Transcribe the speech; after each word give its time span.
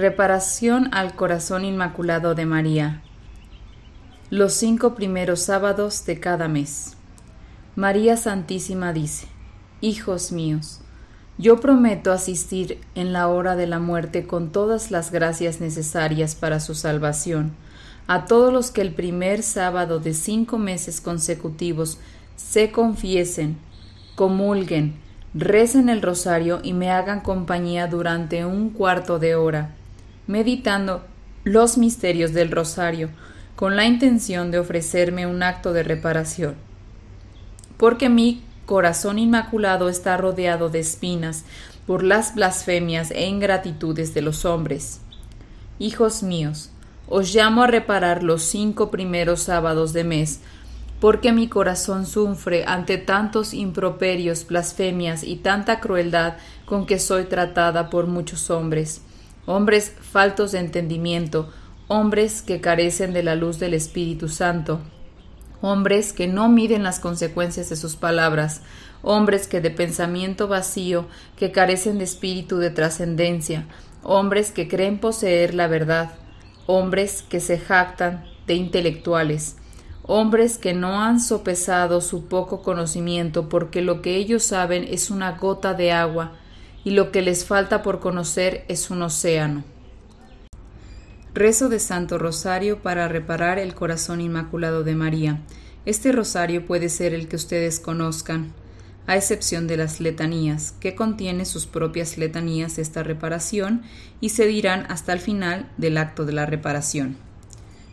Reparación 0.00 0.88
al 0.92 1.14
Corazón 1.14 1.62
Inmaculado 1.62 2.34
de 2.34 2.46
María. 2.46 3.02
Los 4.30 4.54
cinco 4.54 4.94
primeros 4.94 5.40
sábados 5.40 6.06
de 6.06 6.18
cada 6.18 6.48
mes. 6.48 6.96
María 7.76 8.16
Santísima 8.16 8.94
dice, 8.94 9.26
Hijos 9.82 10.32
míos, 10.32 10.80
yo 11.36 11.60
prometo 11.60 12.12
asistir 12.12 12.80
en 12.94 13.12
la 13.12 13.28
hora 13.28 13.56
de 13.56 13.66
la 13.66 13.78
muerte 13.78 14.26
con 14.26 14.52
todas 14.52 14.90
las 14.90 15.12
gracias 15.12 15.60
necesarias 15.60 16.34
para 16.34 16.60
su 16.60 16.74
salvación 16.74 17.52
a 18.06 18.24
todos 18.24 18.54
los 18.54 18.70
que 18.70 18.80
el 18.80 18.94
primer 18.94 19.42
sábado 19.42 20.00
de 20.00 20.14
cinco 20.14 20.56
meses 20.56 21.02
consecutivos 21.02 21.98
se 22.36 22.72
confiesen, 22.72 23.58
comulguen, 24.14 24.94
recen 25.34 25.90
el 25.90 26.00
rosario 26.00 26.60
y 26.62 26.72
me 26.72 26.90
hagan 26.90 27.20
compañía 27.20 27.86
durante 27.86 28.46
un 28.46 28.70
cuarto 28.70 29.18
de 29.18 29.34
hora 29.34 29.76
meditando 30.30 31.02
los 31.42 31.76
misterios 31.76 32.32
del 32.32 32.52
rosario, 32.52 33.10
con 33.56 33.74
la 33.74 33.84
intención 33.84 34.52
de 34.52 34.60
ofrecerme 34.60 35.26
un 35.26 35.42
acto 35.42 35.72
de 35.72 35.82
reparación. 35.82 36.54
Porque 37.76 38.08
mi 38.08 38.44
corazón 38.64 39.18
inmaculado 39.18 39.88
está 39.88 40.16
rodeado 40.16 40.68
de 40.68 40.78
espinas 40.78 41.44
por 41.84 42.04
las 42.04 42.36
blasfemias 42.36 43.10
e 43.10 43.26
ingratitudes 43.26 44.14
de 44.14 44.22
los 44.22 44.44
hombres. 44.44 45.00
Hijos 45.80 46.22
míos, 46.22 46.70
os 47.08 47.34
llamo 47.34 47.64
a 47.64 47.66
reparar 47.66 48.22
los 48.22 48.44
cinco 48.44 48.92
primeros 48.92 49.40
sábados 49.40 49.92
de 49.92 50.04
mes, 50.04 50.42
porque 51.00 51.32
mi 51.32 51.48
corazón 51.48 52.06
sufre 52.06 52.64
ante 52.66 52.98
tantos 52.98 53.52
improperios, 53.52 54.46
blasfemias 54.46 55.24
y 55.24 55.36
tanta 55.36 55.80
crueldad 55.80 56.34
con 56.66 56.86
que 56.86 57.00
soy 57.00 57.24
tratada 57.24 57.90
por 57.90 58.06
muchos 58.06 58.48
hombres 58.50 59.02
hombres 59.50 59.92
faltos 60.00 60.52
de 60.52 60.60
entendimiento, 60.60 61.50
hombres 61.88 62.40
que 62.40 62.60
carecen 62.60 63.12
de 63.12 63.24
la 63.24 63.34
luz 63.34 63.58
del 63.58 63.74
Espíritu 63.74 64.28
Santo, 64.28 64.80
hombres 65.60 66.12
que 66.12 66.28
no 66.28 66.48
miden 66.48 66.84
las 66.84 67.00
consecuencias 67.00 67.68
de 67.68 67.74
sus 67.74 67.96
palabras, 67.96 68.62
hombres 69.02 69.48
que 69.48 69.60
de 69.60 69.72
pensamiento 69.72 70.46
vacío, 70.46 71.06
que 71.36 71.50
carecen 71.50 71.98
de 71.98 72.04
espíritu 72.04 72.58
de 72.58 72.70
trascendencia, 72.70 73.66
hombres 74.04 74.52
que 74.52 74.68
creen 74.68 75.00
poseer 75.00 75.52
la 75.54 75.66
verdad, 75.66 76.12
hombres 76.66 77.22
que 77.28 77.40
se 77.40 77.58
jactan 77.58 78.24
de 78.46 78.54
intelectuales, 78.54 79.56
hombres 80.04 80.58
que 80.58 80.74
no 80.74 81.02
han 81.02 81.18
sopesado 81.18 82.00
su 82.02 82.26
poco 82.26 82.62
conocimiento 82.62 83.48
porque 83.48 83.82
lo 83.82 84.00
que 84.00 84.14
ellos 84.14 84.44
saben 84.44 84.86
es 84.88 85.10
una 85.10 85.32
gota 85.32 85.74
de 85.74 85.90
agua 85.90 86.34
y 86.84 86.90
lo 86.90 87.12
que 87.12 87.22
les 87.22 87.44
falta 87.44 87.82
por 87.82 88.00
conocer 88.00 88.64
es 88.68 88.90
un 88.90 89.02
océano. 89.02 89.64
Rezo 91.32 91.68
de 91.68 91.78
Santo 91.78 92.18
Rosario 92.18 92.82
para 92.82 93.06
reparar 93.06 93.58
el 93.58 93.74
corazón 93.74 94.20
inmaculado 94.20 94.82
de 94.82 94.94
María. 94.94 95.40
Este 95.86 96.12
rosario 96.12 96.66
puede 96.66 96.88
ser 96.88 97.14
el 97.14 97.28
que 97.28 97.36
ustedes 97.36 97.80
conozcan, 97.80 98.52
a 99.06 99.16
excepción 99.16 99.66
de 99.66 99.76
las 99.76 100.00
letanías, 100.00 100.72
que 100.72 100.94
contiene 100.94 101.44
sus 101.44 101.66
propias 101.66 102.18
letanías 102.18 102.78
esta 102.78 103.02
reparación 103.02 103.82
y 104.20 104.30
se 104.30 104.46
dirán 104.46 104.86
hasta 104.88 105.12
el 105.12 105.20
final 105.20 105.70
del 105.78 105.98
acto 105.98 106.24
de 106.24 106.32
la 106.32 106.46
reparación. 106.46 107.16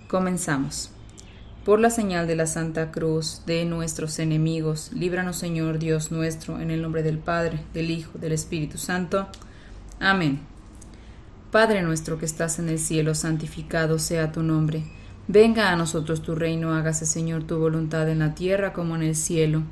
Comenzamos. 0.08 0.92
Por 1.68 1.82
la 1.82 1.90
señal 1.90 2.28
de 2.28 2.38
la 2.38 2.48
Santa 2.48 2.92
Cruz 2.92 3.42
de 3.46 3.66
nuestros 3.66 4.20
enemigos, 4.20 4.90
líbranos 4.94 5.36
Señor 5.36 5.80
Dios 5.80 6.14
nuestro, 6.14 6.62
en 6.62 6.72
el 6.72 6.82
nombre 6.82 7.04
del 7.04 7.18
Padre, 7.18 7.60
del 7.74 7.92
Hijo, 7.92 8.18
del 8.20 8.32
Espíritu 8.32 8.78
Santo. 8.78 9.28
Amén. 10.00 10.40
Padre 11.52 11.82
nuestro 11.82 12.18
que 12.18 12.26
estás 12.26 12.60
en 12.60 12.70
el 12.70 12.80
cielo, 12.80 13.16
santificado 13.16 14.00
sea 14.00 14.32
tu 14.32 14.44
nombre. 14.44 14.86
Venga 15.28 15.70
a 15.70 15.76
nosotros 15.76 16.22
tu 16.22 16.36
reino, 16.36 16.74
hágase 16.74 17.06
Señor 17.06 17.44
tu 17.44 17.60
voluntad 17.60 18.08
en 18.08 18.20
la 18.20 18.34
tierra 18.34 18.72
como 18.72 18.96
en 18.96 19.04
el 19.04 19.18
cielo. 19.18 19.64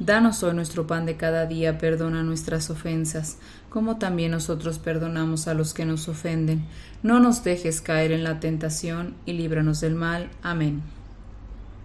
Danos 0.00 0.42
hoy 0.42 0.54
nuestro 0.54 0.88
pan 0.88 1.06
de 1.06 1.16
cada 1.16 1.46
día, 1.46 1.78
perdona 1.78 2.24
nuestras 2.24 2.70
ofensas, 2.70 3.36
como 3.68 3.98
también 3.98 4.32
nosotros 4.32 4.80
perdonamos 4.80 5.46
a 5.46 5.54
los 5.54 5.74
que 5.74 5.84
nos 5.84 6.08
ofenden. 6.08 6.64
No 7.04 7.20
nos 7.20 7.44
dejes 7.44 7.80
caer 7.80 8.10
en 8.10 8.24
la 8.24 8.40
tentación 8.40 9.14
y 9.26 9.34
líbranos 9.34 9.80
del 9.80 9.94
mal. 9.94 10.28
Amén. 10.42 10.82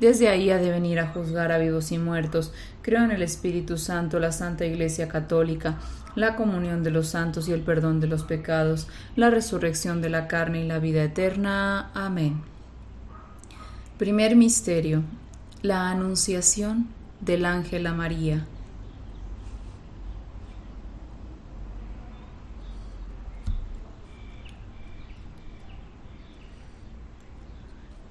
desde 0.00 0.28
ahí 0.28 0.50
ha 0.50 0.58
de 0.58 0.70
venir 0.70 0.98
a 1.00 1.08
juzgar 1.08 1.52
a 1.52 1.58
vivos 1.58 1.92
y 1.92 1.98
muertos. 1.98 2.52
Creo 2.82 3.04
en 3.04 3.10
el 3.10 3.22
Espíritu 3.22 3.78
Santo, 3.78 4.18
la 4.18 4.32
Santa 4.32 4.66
Iglesia 4.66 5.08
Católica, 5.08 5.78
la 6.14 6.36
comunión 6.36 6.82
de 6.82 6.90
los 6.90 7.08
santos 7.08 7.48
y 7.48 7.52
el 7.52 7.60
perdón 7.60 8.00
de 8.00 8.06
los 8.06 8.24
pecados, 8.24 8.88
la 9.16 9.30
resurrección 9.30 10.00
de 10.02 10.10
la 10.10 10.28
carne 10.28 10.62
y 10.64 10.66
la 10.66 10.78
vida 10.78 11.02
eterna. 11.02 11.90
Amén. 11.94 12.42
Primer 13.98 14.36
Misterio. 14.36 15.02
La 15.62 15.90
Anunciación 15.90 16.86
del 17.20 17.44
Ángel 17.46 17.86
a 17.86 17.92
María. 17.92 18.46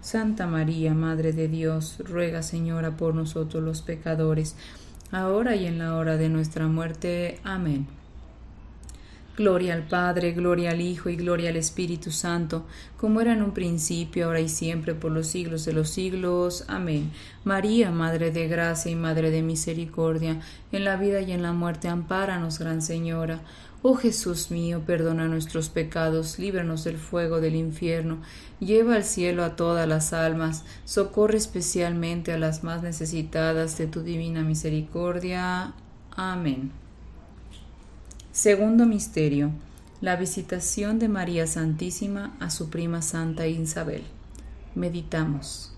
Santa 0.00 0.46
María, 0.46 0.94
Madre 0.94 1.32
de 1.32 1.48
Dios, 1.48 1.96
ruega 1.98 2.42
Señora 2.42 2.96
por 2.96 3.14
nosotros 3.14 3.62
los 3.62 3.82
pecadores, 3.82 4.56
ahora 5.10 5.56
y 5.56 5.66
en 5.66 5.78
la 5.78 5.96
hora 5.96 6.16
de 6.16 6.28
nuestra 6.28 6.66
muerte. 6.68 7.40
Amén. 7.44 7.86
Gloria 9.38 9.74
al 9.74 9.84
Padre, 9.84 10.32
gloria 10.32 10.70
al 10.70 10.80
Hijo 10.80 11.10
y 11.10 11.16
gloria 11.16 11.50
al 11.50 11.56
Espíritu 11.56 12.10
Santo, 12.10 12.66
como 12.96 13.20
era 13.20 13.32
en 13.32 13.42
un 13.42 13.52
principio, 13.52 14.26
ahora 14.26 14.40
y 14.40 14.48
siempre, 14.48 14.96
por 14.96 15.12
los 15.12 15.28
siglos 15.28 15.64
de 15.64 15.72
los 15.72 15.90
siglos. 15.90 16.64
Amén. 16.66 17.12
María, 17.44 17.92
Madre 17.92 18.32
de 18.32 18.48
Gracia 18.48 18.90
y 18.90 18.96
Madre 18.96 19.30
de 19.30 19.42
Misericordia, 19.42 20.40
en 20.72 20.84
la 20.84 20.96
vida 20.96 21.20
y 21.20 21.30
en 21.30 21.42
la 21.42 21.52
muerte, 21.52 21.86
ampáranos, 21.86 22.58
Gran 22.58 22.82
Señora. 22.82 23.40
Oh 23.80 23.94
Jesús 23.94 24.50
mío, 24.50 24.82
perdona 24.84 25.28
nuestros 25.28 25.68
pecados, 25.68 26.40
líbranos 26.40 26.82
del 26.82 26.96
fuego 26.96 27.40
del 27.40 27.54
infierno, 27.54 28.18
lleva 28.58 28.96
al 28.96 29.04
cielo 29.04 29.44
a 29.44 29.54
todas 29.54 29.86
las 29.86 30.12
almas, 30.12 30.64
socorre 30.84 31.36
especialmente 31.36 32.32
a 32.32 32.38
las 32.38 32.64
más 32.64 32.82
necesitadas 32.82 33.78
de 33.78 33.86
tu 33.86 34.02
divina 34.02 34.42
misericordia. 34.42 35.74
Amén. 36.10 36.72
Segundo 38.32 38.84
Misterio. 38.84 39.52
La 40.00 40.16
visitación 40.16 40.98
de 40.98 41.08
María 41.08 41.46
Santísima 41.46 42.36
a 42.40 42.50
su 42.50 42.70
prima 42.70 43.00
Santa 43.02 43.46
Isabel. 43.46 44.02
Meditamos. 44.74 45.77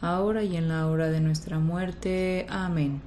ahora 0.00 0.42
y 0.42 0.56
en 0.56 0.68
la 0.68 0.86
hora 0.86 1.08
de 1.08 1.20
nuestra 1.20 1.58
muerte. 1.58 2.46
Amén. 2.48 3.00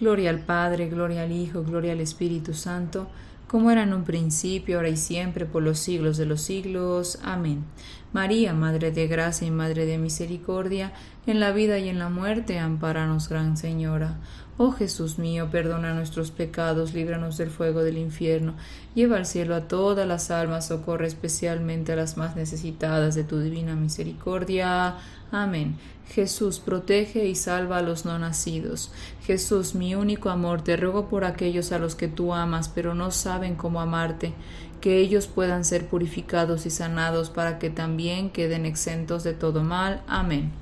Gloria 0.00 0.30
al 0.30 0.40
Padre, 0.40 0.88
gloria 0.88 1.22
al 1.22 1.32
Hijo, 1.32 1.62
gloria 1.62 1.92
al 1.92 2.00
Espíritu 2.00 2.54
Santo, 2.54 3.08
como 3.46 3.70
era 3.70 3.82
en 3.82 3.92
un 3.92 4.04
principio, 4.04 4.76
ahora 4.76 4.88
y 4.88 4.96
siempre, 4.96 5.46
por 5.46 5.62
los 5.62 5.78
siglos 5.78 6.16
de 6.16 6.26
los 6.26 6.40
siglos. 6.40 7.18
Amén. 7.22 7.64
María, 8.12 8.52
Madre 8.52 8.90
de 8.90 9.06
Gracia 9.06 9.46
y 9.46 9.50
Madre 9.50 9.86
de 9.86 9.98
Misericordia, 9.98 10.92
en 11.26 11.38
la 11.38 11.52
vida 11.52 11.78
y 11.78 11.88
en 11.88 11.98
la 11.98 12.08
muerte, 12.08 12.58
amparanos, 12.58 13.28
Gran 13.28 13.56
Señora. 13.56 14.16
Oh 14.58 14.70
Jesús 14.70 15.18
mío, 15.18 15.48
perdona 15.50 15.94
nuestros 15.94 16.30
pecados, 16.30 16.92
líbranos 16.92 17.38
del 17.38 17.48
fuego 17.50 17.82
del 17.82 17.96
infierno, 17.96 18.54
lleva 18.94 19.16
al 19.16 19.24
cielo 19.24 19.54
a 19.54 19.66
todas 19.66 20.06
las 20.06 20.30
almas, 20.30 20.66
socorre 20.66 21.06
especialmente 21.06 21.92
a 21.92 21.96
las 21.96 22.18
más 22.18 22.36
necesitadas 22.36 23.14
de 23.14 23.24
tu 23.24 23.38
divina 23.38 23.74
misericordia. 23.74 24.98
Amén. 25.30 25.78
Jesús, 26.08 26.60
protege 26.60 27.26
y 27.26 27.34
salva 27.34 27.78
a 27.78 27.82
los 27.82 28.04
no 28.04 28.18
nacidos. 28.18 28.92
Jesús, 29.24 29.74
mi 29.74 29.94
único 29.94 30.28
amor, 30.28 30.60
te 30.60 30.76
ruego 30.76 31.08
por 31.08 31.24
aquellos 31.24 31.72
a 31.72 31.78
los 31.78 31.94
que 31.94 32.08
tú 32.08 32.34
amas, 32.34 32.68
pero 32.68 32.94
no 32.94 33.10
saben 33.10 33.56
cómo 33.56 33.80
amarte, 33.80 34.34
que 34.82 34.98
ellos 34.98 35.28
puedan 35.28 35.64
ser 35.64 35.88
purificados 35.88 36.66
y 36.66 36.70
sanados 36.70 37.30
para 37.30 37.58
que 37.58 37.70
también 37.70 38.28
queden 38.28 38.66
exentos 38.66 39.24
de 39.24 39.32
todo 39.32 39.62
mal. 39.62 40.02
Amén. 40.06 40.52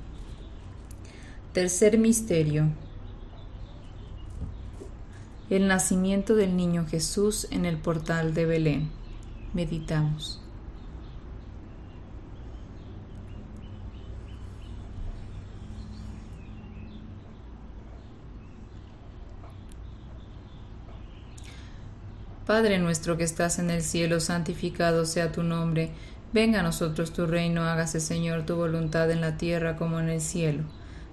Tercer 1.51 1.97
misterio. 1.97 2.69
El 5.51 5.67
nacimiento 5.67 6.33
del 6.35 6.55
niño 6.55 6.85
Jesús 6.89 7.45
en 7.51 7.65
el 7.65 7.75
portal 7.75 8.33
de 8.33 8.45
Belén. 8.45 8.89
Meditamos. 9.53 10.39
Padre 22.47 22.79
nuestro 22.79 23.17
que 23.17 23.25
estás 23.25 23.59
en 23.59 23.71
el 23.71 23.81
cielo, 23.81 24.21
santificado 24.21 25.03
sea 25.03 25.33
tu 25.33 25.43
nombre. 25.43 25.91
Venga 26.31 26.61
a 26.61 26.63
nosotros 26.63 27.11
tu 27.11 27.25
reino, 27.27 27.63
hágase 27.63 27.99
Señor 27.99 28.45
tu 28.45 28.55
voluntad 28.55 29.11
en 29.11 29.19
la 29.19 29.35
tierra 29.35 29.75
como 29.75 29.99
en 29.99 30.07
el 30.07 30.21
cielo. 30.21 30.63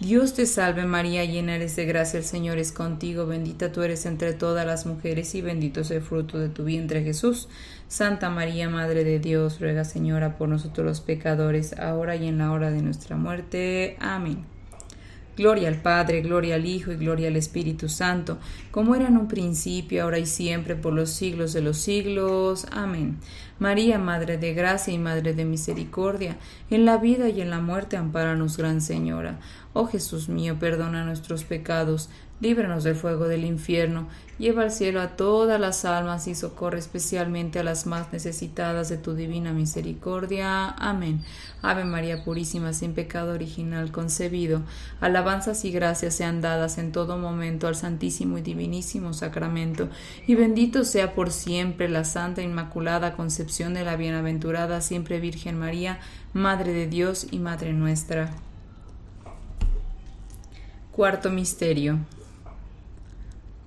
Dios 0.00 0.34
te 0.34 0.44
salve 0.46 0.86
María, 0.86 1.24
llena 1.24 1.54
eres 1.54 1.76
de 1.76 1.84
gracia, 1.86 2.18
el 2.18 2.24
Señor 2.24 2.58
es 2.58 2.72
contigo, 2.72 3.26
bendita 3.26 3.70
tú 3.70 3.82
eres 3.82 4.06
entre 4.06 4.32
todas 4.32 4.66
las 4.66 4.86
mujeres 4.86 5.36
y 5.36 5.40
bendito 5.40 5.82
es 5.82 5.90
el 5.92 6.02
fruto 6.02 6.38
de 6.38 6.48
tu 6.48 6.64
vientre 6.64 7.04
Jesús. 7.04 7.48
Santa 7.86 8.28
María, 8.28 8.68
Madre 8.68 9.04
de 9.04 9.20
Dios, 9.20 9.60
ruega 9.60 9.84
Señora 9.84 10.36
por 10.36 10.48
nosotros 10.48 10.84
los 10.84 11.00
pecadores, 11.00 11.78
ahora 11.78 12.16
y 12.16 12.26
en 12.26 12.38
la 12.38 12.50
hora 12.50 12.72
de 12.72 12.82
nuestra 12.82 13.16
muerte. 13.16 13.96
Amén. 14.00 14.44
Gloria 15.36 15.68
al 15.68 15.80
Padre, 15.80 16.22
gloria 16.22 16.56
al 16.56 16.66
Hijo 16.66 16.92
y 16.92 16.96
gloria 16.96 17.28
al 17.28 17.36
Espíritu 17.36 17.88
Santo, 17.88 18.38
como 18.70 18.94
era 18.94 19.08
en 19.08 19.16
un 19.16 19.28
principio, 19.28 20.02
ahora 20.02 20.18
y 20.18 20.26
siempre, 20.26 20.74
por 20.74 20.92
los 20.92 21.10
siglos 21.10 21.52
de 21.52 21.60
los 21.60 21.78
siglos. 21.78 22.66
Amén. 22.72 23.18
María, 23.58 23.98
Madre 23.98 24.36
de 24.36 24.52
Gracia 24.54 24.92
y 24.92 24.98
Madre 24.98 25.32
de 25.34 25.44
Misericordia, 25.44 26.36
en 26.70 26.84
la 26.84 26.98
vida 26.98 27.28
y 27.28 27.40
en 27.40 27.50
la 27.50 27.60
muerte, 27.60 27.96
ampáranos, 27.96 28.56
Gran 28.56 28.80
Señora. 28.80 29.38
Oh 29.72 29.86
Jesús 29.86 30.28
mío, 30.28 30.56
perdona 30.58 31.04
nuestros 31.04 31.44
pecados, 31.44 32.10
líbranos 32.40 32.84
del 32.84 32.96
fuego 32.96 33.28
del 33.28 33.44
infierno, 33.44 34.08
lleva 34.38 34.64
al 34.64 34.70
cielo 34.70 35.00
a 35.00 35.16
todas 35.16 35.60
las 35.60 35.84
almas 35.84 36.26
y 36.26 36.34
socorre 36.34 36.78
especialmente 36.78 37.60
a 37.60 37.62
las 37.62 37.86
más 37.86 38.12
necesitadas 38.12 38.88
de 38.88 38.96
tu 38.96 39.14
divina 39.14 39.52
misericordia. 39.52 40.68
Amén. 40.70 41.22
Ave 41.62 41.84
María 41.84 42.24
Purísima, 42.24 42.72
sin 42.72 42.92
pecado 42.92 43.32
original 43.32 43.92
concebido, 43.92 44.62
alabanzas 45.00 45.64
y 45.64 45.70
gracias 45.70 46.16
sean 46.16 46.40
dadas 46.40 46.76
en 46.78 46.92
todo 46.92 47.16
momento 47.16 47.68
al 47.68 47.76
Santísimo 47.76 48.36
y 48.36 48.42
Divinísimo 48.42 49.12
Sacramento, 49.14 49.88
y 50.26 50.34
bendito 50.34 50.84
sea 50.84 51.14
por 51.14 51.30
siempre 51.30 51.88
la 51.88 52.04
Santa 52.04 52.42
Inmaculada 52.42 53.16
Concepción 53.16 53.74
de 53.74 53.84
la 53.84 53.96
Bienaventurada 53.96 54.80
Siempre 54.80 55.20
Virgen 55.20 55.58
María, 55.58 56.00
Madre 56.32 56.72
de 56.72 56.88
Dios 56.88 57.28
y 57.30 57.38
Madre 57.38 57.72
nuestra. 57.72 58.32
Cuarto 60.92 61.30
Misterio. 61.30 61.98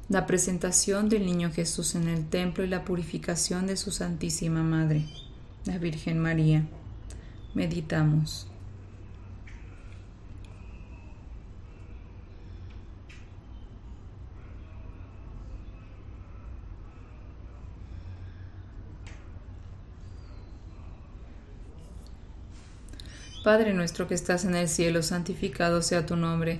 La 0.10 0.26
presentación 0.26 1.10
del 1.10 1.26
Niño 1.26 1.52
Jesús 1.52 1.94
en 1.96 2.08
el 2.08 2.30
templo 2.30 2.64
y 2.64 2.68
la 2.68 2.86
purificación 2.86 3.68
de 3.68 3.76
su 3.76 3.92
Santísima 3.92 4.64
Madre, 4.64 5.04
la 5.66 5.78
Virgen 5.80 6.18
María. 6.20 6.66
Meditamos. 7.54 8.48
Padre 23.44 23.74
nuestro 23.74 24.10
que 24.10 24.14
estás 24.14 24.44
en 24.44 24.55
el 24.55 24.68
cielo, 24.68 25.01
santificado 25.03 25.81
sea 25.81 26.05
tu 26.05 26.18
nombre. 26.18 26.60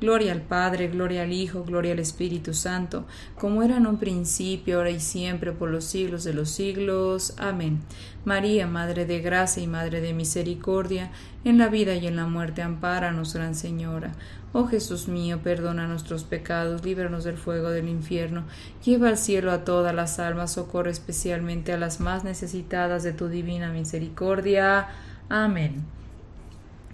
Gloria 0.00 0.32
al 0.32 0.40
Padre, 0.40 0.88
gloria 0.88 1.24
al 1.24 1.32
Hijo, 1.32 1.62
gloria 1.62 1.92
al 1.92 1.98
Espíritu 1.98 2.54
Santo, 2.54 3.04
como 3.38 3.62
era 3.62 3.76
en 3.76 3.86
un 3.86 3.98
principio, 3.98 4.78
ahora 4.78 4.90
y 4.90 4.98
siempre, 4.98 5.52
por 5.52 5.68
los 5.68 5.84
siglos 5.84 6.24
de 6.24 6.32
los 6.32 6.48
siglos. 6.48 7.34
Amén. 7.36 7.80
María, 8.24 8.66
Madre 8.66 9.04
de 9.04 9.20
Gracia 9.20 9.62
y 9.62 9.66
Madre 9.66 10.00
de 10.00 10.14
Misericordia, 10.14 11.10
en 11.44 11.58
la 11.58 11.68
vida 11.68 11.94
y 11.96 12.06
en 12.06 12.16
la 12.16 12.26
muerte, 12.26 12.62
ampáranos, 12.62 13.34
Gran 13.34 13.54
Señora. 13.54 14.12
Oh 14.54 14.66
Jesús 14.66 15.06
mío, 15.06 15.40
perdona 15.42 15.86
nuestros 15.86 16.24
pecados, 16.24 16.82
líbranos 16.82 17.24
del 17.24 17.36
fuego 17.36 17.68
del 17.68 17.88
infierno, 17.88 18.44
lleva 18.84 19.08
al 19.08 19.18
cielo 19.18 19.52
a 19.52 19.64
todas 19.64 19.94
las 19.94 20.18
almas, 20.18 20.52
socorre 20.52 20.90
especialmente 20.90 21.72
a 21.74 21.78
las 21.78 22.00
más 22.00 22.24
necesitadas 22.24 23.02
de 23.02 23.12
tu 23.12 23.28
divina 23.28 23.70
misericordia. 23.70 24.88
Amén. 25.28 25.99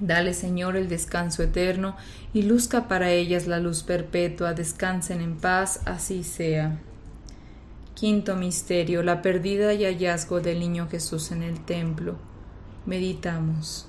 Dale, 0.01 0.35
Señor, 0.35 0.77
el 0.77 0.89
descanso 0.89 1.43
eterno 1.43 1.97
y 2.35 2.43
luzca 2.43 2.87
para 2.87 3.11
ellas 3.11 3.47
la 3.47 3.59
luz 3.59 3.83
perpetua. 3.83 4.53
Descansen 4.53 5.23
en 5.23 5.37
paz, 5.37 5.81
así 5.87 6.23
sea. 6.23 6.79
Quinto 7.95 8.37
misterio, 8.37 9.03
la 9.03 9.23
pérdida 9.23 9.73
y 9.73 9.85
hallazgo 9.85 10.41
del 10.41 10.61
niño 10.61 10.87
Jesús 10.91 11.33
en 11.33 11.43
el 11.43 11.65
templo. 11.65 12.17
Meditamos. 12.85 13.89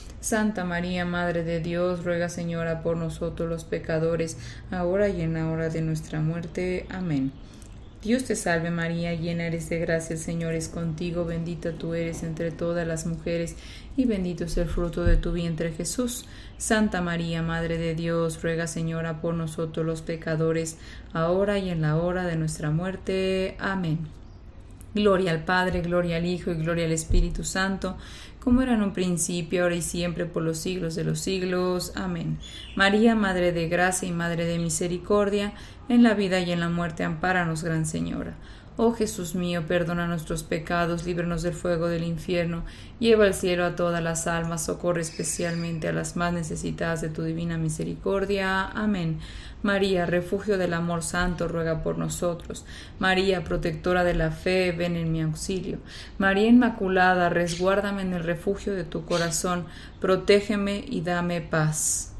Santa 0.21 0.63
María, 0.63 1.03
Madre 1.03 1.43
de 1.43 1.59
Dios, 1.59 2.05
ruega 2.05 2.29
Señora 2.29 2.83
por 2.83 2.95
nosotros 2.95 3.49
los 3.49 3.65
pecadores, 3.65 4.37
ahora 4.69 5.09
y 5.09 5.21
en 5.21 5.33
la 5.33 5.49
hora 5.49 5.69
de 5.69 5.81
nuestra 5.81 6.21
muerte. 6.21 6.85
Amén. 6.89 7.31
Dios 8.03 8.23
te 8.23 8.35
salve 8.35 8.71
María, 8.71 9.13
llena 9.13 9.45
eres 9.45 9.69
de 9.69 9.79
gracia, 9.79 10.15
el 10.15 10.19
Señor 10.19 10.53
es 10.55 10.67
contigo, 10.67 11.25
bendita 11.25 11.71
tú 11.73 11.93
eres 11.93 12.23
entre 12.23 12.51
todas 12.51 12.87
las 12.87 13.05
mujeres, 13.05 13.55
y 13.97 14.05
bendito 14.05 14.45
es 14.45 14.57
el 14.57 14.67
fruto 14.67 15.03
de 15.03 15.17
tu 15.17 15.31
vientre 15.31 15.71
Jesús. 15.71 16.25
Santa 16.57 17.01
María, 17.01 17.43
Madre 17.43 17.77
de 17.77 17.93
Dios, 17.93 18.41
ruega 18.41 18.65
Señora 18.65 19.21
por 19.21 19.33
nosotros 19.33 19.85
los 19.85 20.01
pecadores, 20.01 20.77
ahora 21.13 21.59
y 21.59 21.69
en 21.69 21.81
la 21.81 21.97
hora 21.97 22.25
de 22.25 22.37
nuestra 22.37 22.71
muerte. 22.71 23.55
Amén. 23.59 23.99
Gloria 24.93 25.31
al 25.31 25.45
Padre, 25.45 25.81
gloria 25.81 26.17
al 26.17 26.25
Hijo 26.25 26.51
y 26.51 26.55
gloria 26.55 26.85
al 26.85 26.91
Espíritu 26.91 27.43
Santo, 27.43 27.97
como 28.43 28.61
era 28.61 28.73
en 28.73 28.81
un 28.81 28.91
principio, 28.91 29.63
ahora 29.63 29.75
y 29.75 29.81
siempre, 29.81 30.25
por 30.25 30.43
los 30.43 30.57
siglos 30.57 30.95
de 30.95 31.03
los 31.03 31.19
siglos. 31.19 31.93
Amén. 31.95 32.39
María, 32.75 33.15
Madre 33.15 33.51
de 33.51 33.69
Gracia 33.69 34.07
y 34.07 34.11
Madre 34.11 34.45
de 34.45 34.57
Misericordia, 34.57 35.53
en 35.89 36.01
la 36.03 36.15
vida 36.15 36.39
y 36.39 36.51
en 36.51 36.59
la 36.59 36.69
muerte, 36.69 37.03
ampáranos, 37.03 37.63
Gran 37.63 37.85
Señora. 37.85 38.35
Oh 38.83 38.93
Jesús 38.93 39.35
mío, 39.35 39.67
perdona 39.67 40.07
nuestros 40.07 40.41
pecados, 40.41 41.05
líbranos 41.05 41.43
del 41.43 41.53
fuego 41.53 41.87
del 41.87 42.03
infierno, 42.03 42.63
lleva 42.99 43.25
al 43.25 43.35
cielo 43.35 43.63
a 43.63 43.75
todas 43.75 44.01
las 44.01 44.25
almas, 44.25 44.65
socorre 44.65 45.01
especialmente 45.01 45.87
a 45.87 45.91
las 45.91 46.15
más 46.15 46.33
necesitadas 46.33 46.99
de 46.99 47.09
tu 47.09 47.21
divina 47.21 47.59
misericordia. 47.59 48.65
Amén. 48.65 49.19
María, 49.61 50.07
refugio 50.07 50.57
del 50.57 50.73
amor 50.73 51.03
santo, 51.03 51.47
ruega 51.47 51.83
por 51.83 51.99
nosotros. 51.99 52.65
María, 52.97 53.43
protectora 53.43 54.03
de 54.03 54.15
la 54.15 54.31
fe, 54.31 54.71
ven 54.71 54.95
en 54.95 55.11
mi 55.11 55.21
auxilio. 55.21 55.77
María 56.17 56.47
Inmaculada, 56.47 57.29
resguárdame 57.29 58.01
en 58.01 58.13
el 58.13 58.23
refugio 58.23 58.73
de 58.73 58.83
tu 58.83 59.05
corazón, 59.05 59.65
protégeme 59.99 60.83
y 60.87 61.01
dame 61.01 61.41
paz. 61.41 62.10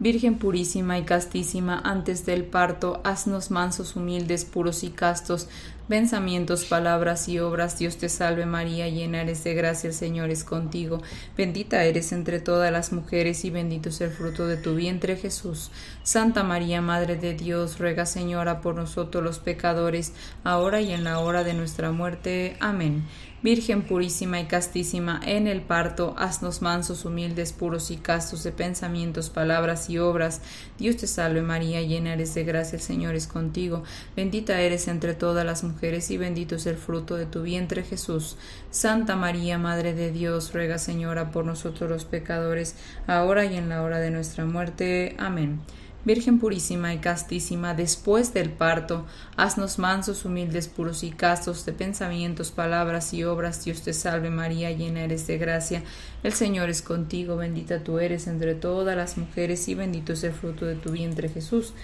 Virgen 0.00 0.38
purísima 0.38 0.96
y 0.96 1.02
castísima, 1.02 1.80
antes 1.84 2.24
del 2.24 2.44
parto, 2.44 3.00
haznos 3.02 3.50
mansos, 3.50 3.96
humildes, 3.96 4.44
puros 4.44 4.84
y 4.84 4.90
castos, 4.90 5.48
pensamientos, 5.88 6.66
palabras 6.66 7.28
y 7.28 7.40
obras. 7.40 7.80
Dios 7.80 7.96
te 7.96 8.08
salve 8.08 8.46
María, 8.46 8.88
llena 8.88 9.22
eres 9.22 9.42
de 9.42 9.54
gracia, 9.54 9.88
el 9.88 9.94
Señor 9.94 10.30
es 10.30 10.44
contigo. 10.44 11.02
Bendita 11.36 11.82
eres 11.82 12.12
entre 12.12 12.38
todas 12.38 12.70
las 12.70 12.92
mujeres 12.92 13.44
y 13.44 13.50
bendito 13.50 13.88
es 13.88 14.00
el 14.00 14.10
fruto 14.10 14.46
de 14.46 14.56
tu 14.56 14.76
vientre 14.76 15.16
Jesús. 15.16 15.72
Santa 16.04 16.44
María, 16.44 16.80
Madre 16.80 17.16
de 17.16 17.34
Dios, 17.34 17.80
ruega 17.80 18.06
Señora 18.06 18.60
por 18.60 18.76
nosotros 18.76 19.24
los 19.24 19.40
pecadores, 19.40 20.12
ahora 20.44 20.80
y 20.80 20.92
en 20.92 21.02
la 21.02 21.18
hora 21.18 21.42
de 21.42 21.54
nuestra 21.54 21.90
muerte. 21.90 22.56
Amén. 22.60 23.02
Virgen 23.40 23.82
purísima 23.82 24.40
y 24.40 24.46
castísima, 24.46 25.20
en 25.24 25.46
el 25.46 25.60
parto, 25.60 26.14
haznos 26.18 26.60
mansos, 26.60 27.04
humildes, 27.04 27.52
puros 27.52 27.92
y 27.92 27.96
castos 27.96 28.42
de 28.42 28.50
pensamientos, 28.50 29.30
palabras 29.30 29.88
y 29.88 29.98
obras. 29.98 30.42
Dios 30.76 30.96
te 30.96 31.06
salve 31.06 31.40
María, 31.40 31.80
llena 31.82 32.14
eres 32.14 32.34
de 32.34 32.42
gracia, 32.42 32.76
el 32.76 32.82
Señor 32.82 33.14
es 33.14 33.28
contigo. 33.28 33.84
Bendita 34.16 34.60
eres 34.60 34.88
entre 34.88 35.14
todas 35.14 35.46
las 35.46 35.62
mujeres 35.62 36.10
y 36.10 36.16
bendito 36.16 36.56
es 36.56 36.66
el 36.66 36.76
fruto 36.76 37.14
de 37.14 37.26
tu 37.26 37.42
vientre 37.42 37.84
Jesús. 37.84 38.36
Santa 38.72 39.14
María, 39.14 39.56
Madre 39.56 39.94
de 39.94 40.10
Dios, 40.10 40.52
ruega 40.52 40.78
Señora 40.78 41.30
por 41.30 41.44
nosotros 41.44 41.88
los 41.88 42.04
pecadores, 42.04 42.74
ahora 43.06 43.44
y 43.44 43.56
en 43.56 43.68
la 43.68 43.82
hora 43.82 44.00
de 44.00 44.10
nuestra 44.10 44.46
muerte. 44.46 45.14
Amén. 45.16 45.60
Virgen 46.08 46.38
purísima 46.38 46.94
y 46.94 47.00
castísima, 47.00 47.74
después 47.74 48.32
del 48.32 48.48
parto, 48.48 49.04
haznos 49.36 49.78
mansos, 49.78 50.24
humildes, 50.24 50.66
puros 50.66 51.04
y 51.04 51.10
castos 51.10 51.66
de 51.66 51.74
pensamientos, 51.74 52.50
palabras 52.50 53.12
y 53.12 53.24
obras. 53.24 53.62
Dios 53.62 53.82
te 53.82 53.92
salve 53.92 54.30
María, 54.30 54.70
llena 54.70 55.04
eres 55.04 55.26
de 55.26 55.36
gracia. 55.36 55.82
El 56.22 56.32
Señor 56.32 56.70
es 56.70 56.80
contigo, 56.80 57.36
bendita 57.36 57.84
tú 57.84 57.98
eres 57.98 58.26
entre 58.26 58.54
todas 58.54 58.96
las 58.96 59.18
mujeres 59.18 59.68
y 59.68 59.74
bendito 59.74 60.14
es 60.14 60.24
el 60.24 60.32
fruto 60.32 60.64
de 60.64 60.76
tu 60.76 60.92
vientre 60.92 61.28
Jesús. 61.28 61.74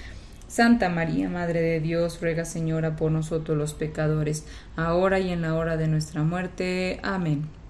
Santa 0.48 0.88
María, 0.88 1.28
Madre 1.28 1.60
de 1.60 1.80
Dios, 1.80 2.18
ruega 2.22 2.46
Señora 2.46 2.96
por 2.96 3.12
nosotros 3.12 3.58
los 3.58 3.74
pecadores, 3.74 4.46
ahora 4.74 5.20
y 5.20 5.32
en 5.32 5.42
la 5.42 5.54
hora 5.54 5.76
de 5.76 5.86
nuestra 5.86 6.22
muerte. 6.22 6.98
Amén. 7.02 7.63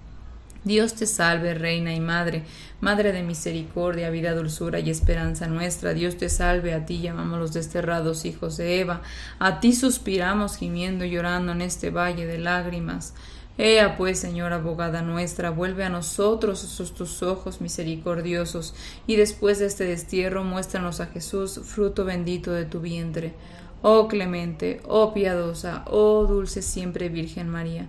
Dios 0.65 0.95
te 0.95 1.05
salve, 1.05 1.53
Reina 1.53 1.93
y 1.93 1.99
Madre, 1.99 2.43
Madre 2.81 3.11
de 3.11 3.21
misericordia, 3.21 4.09
vida, 4.09 4.33
dulzura 4.33 4.79
y 4.79 4.89
esperanza 4.89 5.45
nuestra. 5.45 5.93
Dios 5.93 6.17
te 6.17 6.27
salve, 6.27 6.73
a 6.73 6.87
ti 6.87 7.01
llamamos 7.01 7.39
los 7.39 7.53
desterrados 7.53 8.25
hijos 8.25 8.57
de 8.57 8.79
Eva, 8.79 9.03
a 9.37 9.59
ti 9.59 9.73
suspiramos 9.73 10.57
gimiendo 10.57 11.05
y 11.05 11.11
llorando 11.11 11.51
en 11.51 11.61
este 11.61 11.91
valle 11.91 12.25
de 12.25 12.39
lágrimas. 12.39 13.13
Ea 13.59 13.95
pues, 13.95 14.17
Señora 14.17 14.55
abogada 14.55 15.03
nuestra, 15.03 15.51
vuelve 15.51 15.83
a 15.83 15.89
nosotros 15.89 16.63
esos 16.63 16.95
tus 16.95 17.21
ojos 17.21 17.61
misericordiosos, 17.61 18.73
y 19.05 19.17
después 19.17 19.59
de 19.59 19.67
este 19.67 19.85
destierro 19.85 20.43
muéstranos 20.43 20.99
a 20.99 21.05
Jesús, 21.05 21.61
fruto 21.63 22.05
bendito 22.05 22.51
de 22.51 22.65
tu 22.65 22.81
vientre. 22.81 23.35
Oh 23.83 24.07
clemente, 24.07 24.81
oh 24.87 25.13
piadosa, 25.13 25.85
oh 25.85 26.25
dulce 26.25 26.63
siempre 26.63 27.09
Virgen 27.09 27.49
María 27.49 27.87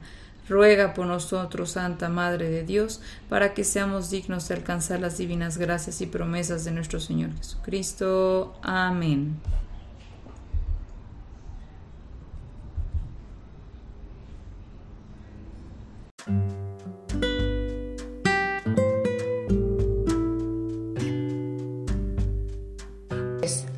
Ruega 0.48 0.94
por 0.94 1.06
nosotros, 1.06 1.72
Santa 1.72 2.08
Madre 2.08 2.48
de 2.48 2.62
Dios, 2.62 3.00
para 3.28 3.52
que 3.52 3.64
seamos 3.64 4.10
dignos 4.10 4.48
de 4.48 4.54
alcanzar 4.54 5.00
las 5.00 5.18
divinas 5.18 5.58
gracias 5.58 6.00
y 6.00 6.06
promesas 6.06 6.64
de 6.64 6.70
nuestro 6.70 7.00
Señor 7.00 7.34
Jesucristo. 7.36 8.54
Amén. 8.62 9.40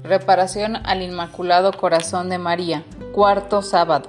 Reparación 0.09 0.77
al 0.77 1.03
Inmaculado 1.03 1.71
Corazón 1.73 2.31
de 2.31 2.39
María, 2.39 2.83
cuarto 3.13 3.61
sábado. 3.61 4.09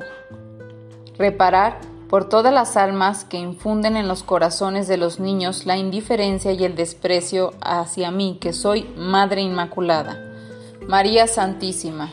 Reparar 1.18 1.89
por 2.10 2.28
todas 2.28 2.52
las 2.52 2.76
almas 2.76 3.24
que 3.24 3.38
infunden 3.38 3.96
en 3.96 4.08
los 4.08 4.24
corazones 4.24 4.88
de 4.88 4.98
los 4.98 5.20
niños 5.20 5.68
la 5.68 5.78
indiferencia 5.78 6.52
y 6.52 6.64
el 6.64 6.76
desprecio 6.76 7.54
hacia 7.62 8.10
mí, 8.10 8.40
que 8.42 8.52
soy 8.52 8.90
Madre 8.98 9.42
Inmaculada. 9.42 10.18
María 10.88 11.28
Santísima, 11.28 12.12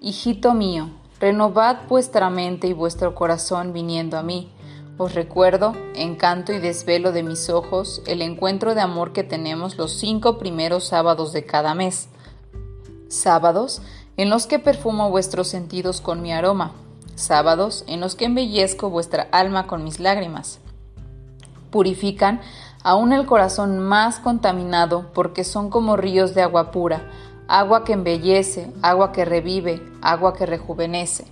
Hijito 0.00 0.54
mío, 0.54 0.88
renovad 1.20 1.86
vuestra 1.88 2.30
mente 2.30 2.66
y 2.68 2.72
vuestro 2.72 3.14
corazón 3.14 3.74
viniendo 3.74 4.16
a 4.16 4.22
mí. 4.22 4.50
Os 4.96 5.14
recuerdo, 5.14 5.76
encanto 5.94 6.52
y 6.52 6.58
desvelo 6.58 7.12
de 7.12 7.22
mis 7.22 7.50
ojos, 7.50 8.02
el 8.06 8.22
encuentro 8.22 8.74
de 8.74 8.80
amor 8.80 9.12
que 9.12 9.24
tenemos 9.24 9.76
los 9.76 9.92
cinco 9.92 10.38
primeros 10.38 10.84
sábados 10.84 11.32
de 11.32 11.44
cada 11.44 11.74
mes. 11.74 12.08
Sábados 13.08 13.82
en 14.16 14.30
los 14.30 14.46
que 14.46 14.58
perfumo 14.58 15.10
vuestros 15.10 15.48
sentidos 15.48 16.00
con 16.00 16.22
mi 16.22 16.32
aroma, 16.32 16.72
sábados 17.14 17.84
en 17.86 18.00
los 18.00 18.14
que 18.14 18.26
embellezco 18.26 18.90
vuestra 18.90 19.28
alma 19.32 19.66
con 19.66 19.84
mis 19.84 20.00
lágrimas. 20.00 20.60
Purifican 21.70 22.40
aún 22.82 23.12
el 23.12 23.26
corazón 23.26 23.78
más 23.78 24.18
contaminado 24.18 25.12
porque 25.12 25.44
son 25.44 25.70
como 25.70 25.96
ríos 25.96 26.34
de 26.34 26.42
agua 26.42 26.70
pura, 26.70 27.10
agua 27.48 27.84
que 27.84 27.92
embellece, 27.92 28.72
agua 28.82 29.12
que 29.12 29.24
revive, 29.24 29.82
agua 30.00 30.34
que 30.34 30.46
rejuvenece. 30.46 31.26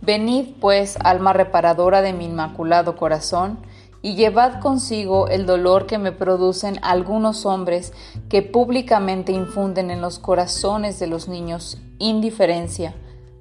Venid, 0.00 0.54
pues, 0.60 0.96
alma 1.02 1.32
reparadora 1.32 2.00
de 2.00 2.12
mi 2.12 2.24
inmaculado 2.24 2.96
corazón, 2.96 3.58
y 4.02 4.14
llevad 4.14 4.60
consigo 4.60 5.28
el 5.28 5.44
dolor 5.44 5.86
que 5.86 5.98
me 5.98 6.10
producen 6.10 6.78
algunos 6.82 7.44
hombres 7.44 7.92
que 8.30 8.40
públicamente 8.40 9.32
infunden 9.32 9.90
en 9.90 10.00
los 10.00 10.18
corazones 10.18 10.98
de 10.98 11.06
los 11.06 11.28
niños 11.28 11.76
indiferencia, 11.98 12.94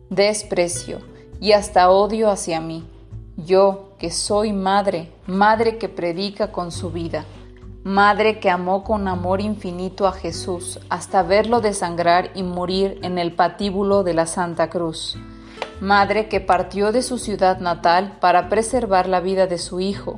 desprecio, 0.09 0.99
y 1.39 1.53
hasta 1.53 1.89
odio 1.89 2.29
hacia 2.29 2.61
mí. 2.61 2.87
Yo, 3.37 3.93
que 3.99 4.11
soy 4.11 4.53
madre, 4.53 5.11
madre 5.25 5.77
que 5.77 5.89
predica 5.89 6.51
con 6.51 6.71
su 6.71 6.91
vida, 6.91 7.25
madre 7.83 8.39
que 8.39 8.49
amó 8.49 8.83
con 8.83 9.07
amor 9.07 9.39
infinito 9.39 10.07
a 10.07 10.11
Jesús 10.11 10.79
hasta 10.89 11.23
verlo 11.23 11.61
desangrar 11.61 12.31
y 12.35 12.43
morir 12.43 12.99
en 13.01 13.17
el 13.17 13.33
patíbulo 13.33 14.03
de 14.03 14.13
la 14.13 14.25
Santa 14.25 14.69
Cruz, 14.69 15.17
madre 15.79 16.27
que 16.27 16.41
partió 16.41 16.91
de 16.91 17.01
su 17.01 17.17
ciudad 17.17 17.59
natal 17.59 18.17
para 18.19 18.49
preservar 18.49 19.07
la 19.07 19.21
vida 19.21 19.47
de 19.47 19.57
su 19.57 19.79
Hijo, 19.79 20.17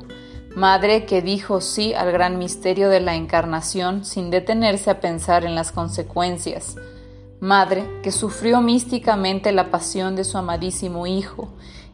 madre 0.55 1.05
que 1.05 1.21
dijo 1.21 1.61
sí 1.61 1.93
al 1.93 2.11
gran 2.11 2.39
misterio 2.39 2.89
de 2.89 2.99
la 2.99 3.15
encarnación 3.15 4.03
sin 4.03 4.31
detenerse 4.31 4.89
a 4.89 4.99
pensar 4.99 5.45
en 5.45 5.53
las 5.53 5.71
consecuencias, 5.71 6.75
madre 7.41 7.83
que 8.03 8.11
sufrió 8.11 8.61
místicamente 8.61 9.51
la 9.51 9.71
pasión 9.71 10.15
de 10.15 10.23
su 10.23 10.37
amadísimo 10.37 11.07
Hijo, 11.07 11.49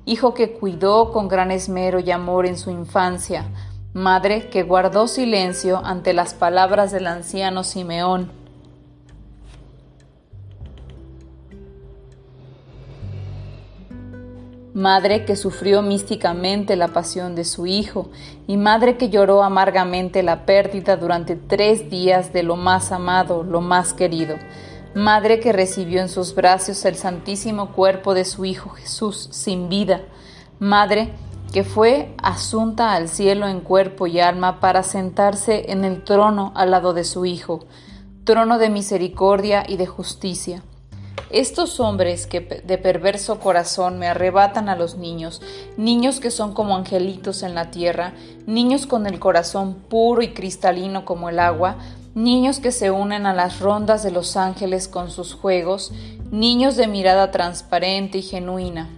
Hijo 0.06 0.34
que 0.34 0.52
cuidó 0.52 1.12
con 1.12 1.28
gran 1.28 1.52
esmero 1.52 2.00
y 2.00 2.12
amor 2.12 2.46
en 2.46 2.58
su 2.58 2.70
infancia, 2.70 3.46
madre 3.94 4.50
que 4.50 4.64
guardó 4.64 5.08
silencio 5.08 5.82
ante 5.84 6.14
las 6.14 6.34
palabras 6.34 6.92
del 6.92 7.08
anciano 7.08 7.64
Simeón. 7.64 8.32
Madre 14.74 15.26
que 15.26 15.36
sufrió 15.36 15.82
místicamente 15.82 16.76
la 16.76 16.90
pasión 16.90 17.36
de 17.36 17.44
su 17.44 17.66
hijo 17.66 18.10
y 18.48 18.56
madre 18.58 18.96
que 18.96 19.10
lloró 19.10 19.44
amargamente 19.44 20.24
la 20.24 20.46
pérdida 20.46 20.96
durante 20.96 21.36
tres 21.36 21.90
días 21.90 22.32
de 22.32 22.44
lo 22.44 22.56
más 22.56 22.92
amado, 22.92 23.44
lo 23.44 23.60
más 23.60 23.94
querido 23.94 24.36
Madre 24.98 25.40
que 25.40 25.54
recibió 25.54 26.02
en 26.02 26.10
sus 26.10 26.34
brazos 26.34 26.84
el 26.84 26.96
santísimo 26.96 27.72
cuerpo 27.74 28.16
de 28.16 28.26
su 28.26 28.46
Hijo 28.46 28.72
Jesús 28.72 29.30
sin 29.32 29.70
vida, 29.70 30.02
Madre 30.58 31.14
que 31.54 31.64
fue 31.64 32.16
asunta 32.18 32.94
al 32.94 33.08
cielo 33.08 33.48
en 33.48 33.60
cuerpo 33.60 34.08
y 34.08 34.20
alma 34.20 34.60
para 34.60 34.82
sentarse 34.82 35.72
en 35.72 35.86
el 35.86 36.04
trono 36.04 36.52
al 36.56 36.72
lado 36.72 36.96
de 36.96 37.04
su 37.04 37.28
Hijo, 37.28 37.68
trono 38.24 38.58
de 38.58 38.72
misericordia 38.72 39.64
y 39.68 39.78
de 39.78 39.86
justicia. 39.86 40.64
Estos 41.30 41.80
hombres 41.80 42.26
que 42.26 42.40
de 42.40 42.78
perverso 42.80 43.40
corazón 43.40 44.00
me 44.00 44.08
arrebatan 44.08 44.68
a 44.68 44.76
los 44.76 44.98
niños, 44.98 45.44
niños 45.78 46.20
que 46.20 46.32
son 46.32 46.56
como 46.56 46.76
angelitos 46.76 47.44
en 47.44 47.54
la 47.54 47.70
tierra, 47.70 48.14
niños 48.48 48.88
con 48.88 49.06
el 49.06 49.20
corazón 49.20 49.76
puro 49.76 50.24
y 50.24 50.30
cristalino 50.30 51.06
como 51.06 51.30
el 51.30 51.38
agua, 51.38 51.76
niños 52.18 52.60
que 52.60 52.72
se 52.72 52.90
unen 52.90 53.28
a 53.28 53.34
las 53.36 53.60
rondas 53.60 54.02
de 54.02 54.10
los 54.10 54.38
ángeles 54.38 54.88
con 54.88 55.12
sus 55.12 55.36
juegos, 55.36 55.94
niños 56.32 56.76
de 56.76 56.88
mirada 56.88 57.30
transparente 57.30 58.18
y 58.18 58.22
genuina, 58.24 58.90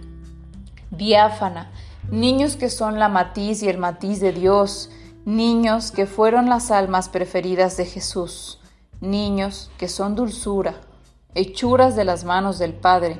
diáfana, 0.90 1.70
niños 2.10 2.56
que 2.56 2.70
son 2.70 2.98
la 2.98 3.10
matiz 3.10 3.62
y 3.62 3.68
el 3.68 3.76
matiz 3.76 4.20
de 4.20 4.32
Dios, 4.32 4.88
niños 5.26 5.90
que 5.90 6.06
fueron 6.06 6.48
las 6.48 6.70
almas 6.70 7.10
preferidas 7.10 7.76
de 7.76 7.84
Jesús, 7.84 8.58
niños 9.02 9.70
que 9.76 9.88
son 9.88 10.14
dulzura, 10.14 10.80
hechuras 11.34 11.96
de 11.96 12.06
las 12.06 12.24
manos 12.24 12.58
del 12.58 12.72
Padre, 12.72 13.18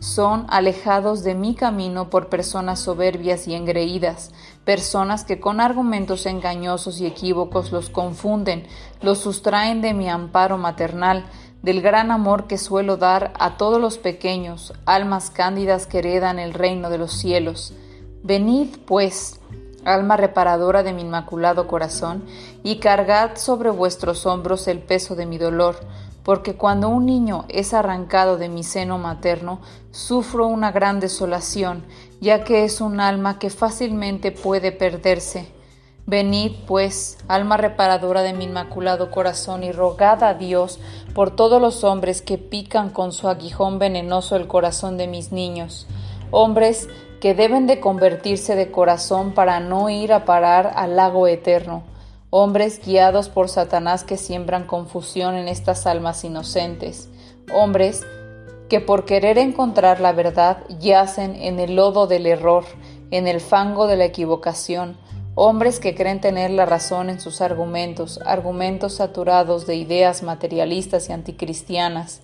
son 0.00 0.46
alejados 0.48 1.24
de 1.24 1.34
mi 1.34 1.54
camino 1.54 2.10
por 2.10 2.28
personas 2.28 2.80
soberbias 2.80 3.48
y 3.48 3.54
engreídas, 3.54 4.30
personas 4.64 5.24
que 5.24 5.40
con 5.40 5.60
argumentos 5.60 6.26
engañosos 6.26 7.00
y 7.00 7.06
equívocos 7.06 7.72
los 7.72 7.88
confunden, 7.88 8.66
los 9.00 9.18
sustraen 9.18 9.80
de 9.80 9.94
mi 9.94 10.08
amparo 10.08 10.58
maternal, 10.58 11.24
del 11.62 11.80
gran 11.80 12.10
amor 12.10 12.46
que 12.46 12.58
suelo 12.58 12.96
dar 12.96 13.32
a 13.38 13.56
todos 13.56 13.80
los 13.80 13.98
pequeños, 13.98 14.74
almas 14.84 15.30
cándidas 15.30 15.86
que 15.86 15.98
heredan 15.98 16.38
el 16.38 16.52
reino 16.52 16.90
de 16.90 16.98
los 16.98 17.12
cielos. 17.12 17.72
Venid, 18.22 18.76
pues, 18.86 19.40
alma 19.84 20.16
reparadora 20.16 20.82
de 20.82 20.92
mi 20.92 21.02
inmaculado 21.02 21.66
corazón, 21.66 22.24
y 22.62 22.76
cargad 22.76 23.36
sobre 23.36 23.70
vuestros 23.70 24.26
hombros 24.26 24.68
el 24.68 24.80
peso 24.80 25.16
de 25.16 25.26
mi 25.26 25.38
dolor, 25.38 25.80
porque 26.26 26.56
cuando 26.56 26.88
un 26.88 27.06
niño 27.06 27.44
es 27.48 27.72
arrancado 27.72 28.36
de 28.36 28.48
mi 28.48 28.64
seno 28.64 28.98
materno, 28.98 29.60
sufro 29.92 30.48
una 30.48 30.72
gran 30.72 30.98
desolación, 30.98 31.84
ya 32.20 32.42
que 32.42 32.64
es 32.64 32.80
un 32.80 32.98
alma 32.98 33.38
que 33.38 33.48
fácilmente 33.48 34.32
puede 34.32 34.72
perderse. 34.72 35.46
Venid, 36.04 36.50
pues, 36.66 37.18
alma 37.28 37.56
reparadora 37.58 38.22
de 38.22 38.32
mi 38.32 38.46
inmaculado 38.46 39.12
corazón, 39.12 39.62
y 39.62 39.70
rogad 39.70 40.24
a 40.24 40.34
Dios 40.34 40.80
por 41.14 41.30
todos 41.36 41.62
los 41.62 41.84
hombres 41.84 42.22
que 42.22 42.38
pican 42.38 42.90
con 42.90 43.12
su 43.12 43.28
aguijón 43.28 43.78
venenoso 43.78 44.34
el 44.34 44.48
corazón 44.48 44.96
de 44.96 45.06
mis 45.06 45.30
niños, 45.30 45.86
hombres 46.32 46.88
que 47.20 47.34
deben 47.34 47.68
de 47.68 47.78
convertirse 47.78 48.56
de 48.56 48.72
corazón 48.72 49.30
para 49.30 49.60
no 49.60 49.90
ir 49.90 50.12
a 50.12 50.24
parar 50.24 50.72
al 50.74 50.96
lago 50.96 51.28
eterno, 51.28 51.84
hombres 52.30 52.80
guiados 52.84 53.28
por 53.28 53.48
Satanás 53.48 54.04
que 54.04 54.16
siembran 54.16 54.66
confusión 54.66 55.36
en 55.36 55.48
estas 55.48 55.86
almas 55.86 56.24
inocentes, 56.24 57.08
hombres 57.54 58.04
que 58.68 58.80
por 58.80 59.04
querer 59.04 59.38
encontrar 59.38 60.00
la 60.00 60.12
verdad 60.12 60.58
yacen 60.80 61.36
en 61.36 61.60
el 61.60 61.76
lodo 61.76 62.06
del 62.06 62.26
error, 62.26 62.64
en 63.10 63.28
el 63.28 63.40
fango 63.40 63.86
de 63.86 63.96
la 63.96 64.04
equivocación, 64.04 64.96
hombres 65.36 65.78
que 65.78 65.94
creen 65.94 66.20
tener 66.20 66.50
la 66.50 66.66
razón 66.66 67.10
en 67.10 67.20
sus 67.20 67.40
argumentos, 67.40 68.18
argumentos 68.24 68.94
saturados 68.94 69.66
de 69.66 69.76
ideas 69.76 70.22
materialistas 70.22 71.08
y 71.08 71.12
anticristianas, 71.12 72.22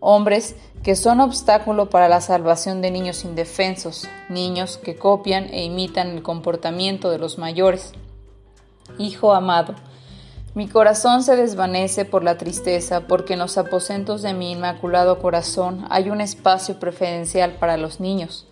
hombres 0.00 0.56
que 0.82 0.96
son 0.96 1.20
obstáculo 1.20 1.88
para 1.88 2.08
la 2.08 2.20
salvación 2.20 2.82
de 2.82 2.90
niños 2.90 3.24
indefensos, 3.24 4.08
niños 4.28 4.78
que 4.78 4.96
copian 4.96 5.44
e 5.44 5.64
imitan 5.64 6.08
el 6.08 6.22
comportamiento 6.22 7.10
de 7.10 7.18
los 7.18 7.38
mayores. 7.38 7.92
Hijo 8.98 9.34
amado, 9.34 9.74
mi 10.54 10.68
corazón 10.68 11.22
se 11.22 11.36
desvanece 11.36 12.04
por 12.04 12.22
la 12.22 12.38
tristeza, 12.38 13.02
porque 13.08 13.32
en 13.32 13.40
los 13.40 13.58
aposentos 13.58 14.22
de 14.22 14.34
mi 14.34 14.52
inmaculado 14.52 15.18
corazón 15.18 15.84
hay 15.90 16.10
un 16.10 16.20
espacio 16.20 16.78
preferencial 16.78 17.52
para 17.52 17.76
los 17.76 18.00
niños. 18.00 18.46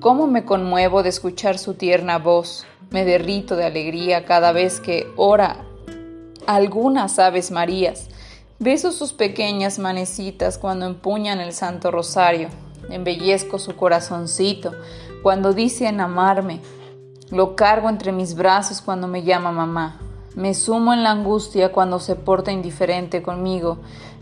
¿Cómo 0.00 0.26
me 0.26 0.44
conmuevo 0.44 1.02
de 1.02 1.08
escuchar 1.10 1.58
su 1.58 1.74
tierna 1.74 2.18
voz? 2.18 2.66
Me 2.90 3.04
derrito 3.04 3.56
de 3.56 3.64
alegría 3.64 4.24
cada 4.24 4.52
vez 4.52 4.80
que 4.80 5.06
ora 5.16 5.64
algunas 6.46 7.18
aves 7.18 7.50
marías 7.50 8.08
Beso 8.60 8.90
sus 8.90 9.12
pequeñas 9.12 9.78
manecitas 9.78 10.58
cuando 10.58 10.86
empuñan 10.86 11.38
el 11.38 11.52
Santo 11.52 11.92
Rosario. 11.92 12.48
Embellezco 12.90 13.60
su 13.60 13.76
corazoncito 13.76 14.74
cuando 15.22 15.52
dicen 15.52 16.00
amarme. 16.00 16.58
Lo 17.30 17.56
cargo 17.56 17.88
entre 17.88 18.12
mis 18.12 18.34
brazos 18.34 18.80
cuando 18.80 19.06
me 19.06 19.22
llama 19.22 19.52
mamá. 19.52 19.98
Me 20.34 20.54
sumo 20.54 20.92
en 20.92 21.02
la 21.02 21.10
angustia 21.10 21.72
cuando 21.72 21.98
se 21.98 22.16
porta 22.16 22.52
indiferente 22.52 23.22
conmigo. 23.22 23.78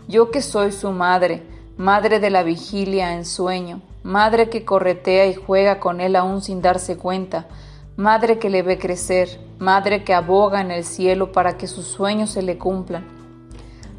Yo 0.07 0.31
que 0.31 0.41
soy 0.41 0.71
su 0.71 0.91
madre, 0.91 1.43
madre 1.77 2.19
de 2.19 2.29
la 2.29 2.43
vigilia 2.43 3.13
en 3.13 3.25
sueño, 3.25 3.81
madre 4.03 4.49
que 4.49 4.65
corretea 4.65 5.27
y 5.27 5.35
juega 5.35 5.79
con 5.79 6.01
él 6.01 6.15
aún 6.15 6.41
sin 6.41 6.61
darse 6.61 6.97
cuenta, 6.97 7.47
madre 7.95 8.39
que 8.39 8.49
le 8.49 8.61
ve 8.61 8.77
crecer, 8.77 9.39
madre 9.59 10.03
que 10.03 10.13
aboga 10.13 10.61
en 10.61 10.71
el 10.71 10.83
cielo 10.83 11.31
para 11.31 11.57
que 11.57 11.67
sus 11.67 11.87
sueños 11.87 12.31
se 12.31 12.41
le 12.41 12.57
cumplan 12.57 13.17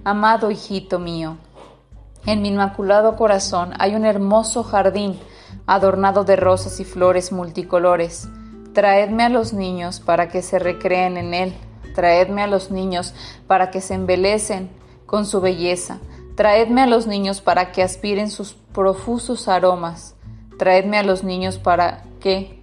Amado 0.05 0.51
hijito 0.51 0.99
mío, 0.99 1.37
en 2.25 2.41
mi 2.41 2.49
inmaculado 2.49 3.17
corazón 3.17 3.73
hay 3.79 3.95
un 3.95 4.07
hermoso 4.07 4.63
jardín 4.63 5.19
adornado 5.67 6.25
de 6.25 6.37
rosas 6.37 6.81
y 6.81 6.85
flores 6.85 7.31
multicolores. 7.31 8.29
Traedme 8.79 9.25
a 9.25 9.29
los 9.29 9.55
niños 9.55 9.99
para 9.99 10.29
que 10.29 10.41
se 10.41 10.61
recreen 10.61 11.17
en 11.17 11.35
él. 11.35 11.53
Traedme 11.97 12.43
a 12.43 12.47
los 12.47 12.71
niños 12.71 13.13
para 13.49 13.73
que 13.73 13.81
se 13.81 13.95
embelecen 13.95 14.71
con 15.05 15.27
su 15.27 15.41
belleza. 15.41 15.99
Traedme 16.37 16.83
a 16.83 16.87
los 16.87 17.09
niños 17.09 17.41
para 17.41 17.73
que 17.73 17.83
aspiren 17.83 18.31
sus 18.31 18.53
profusos 18.53 19.49
aromas. 19.49 20.15
Traedme 20.61 20.97
a 20.97 21.03
los 21.03 21.25
niños 21.25 21.59
para 21.59 22.05
que 22.21 22.61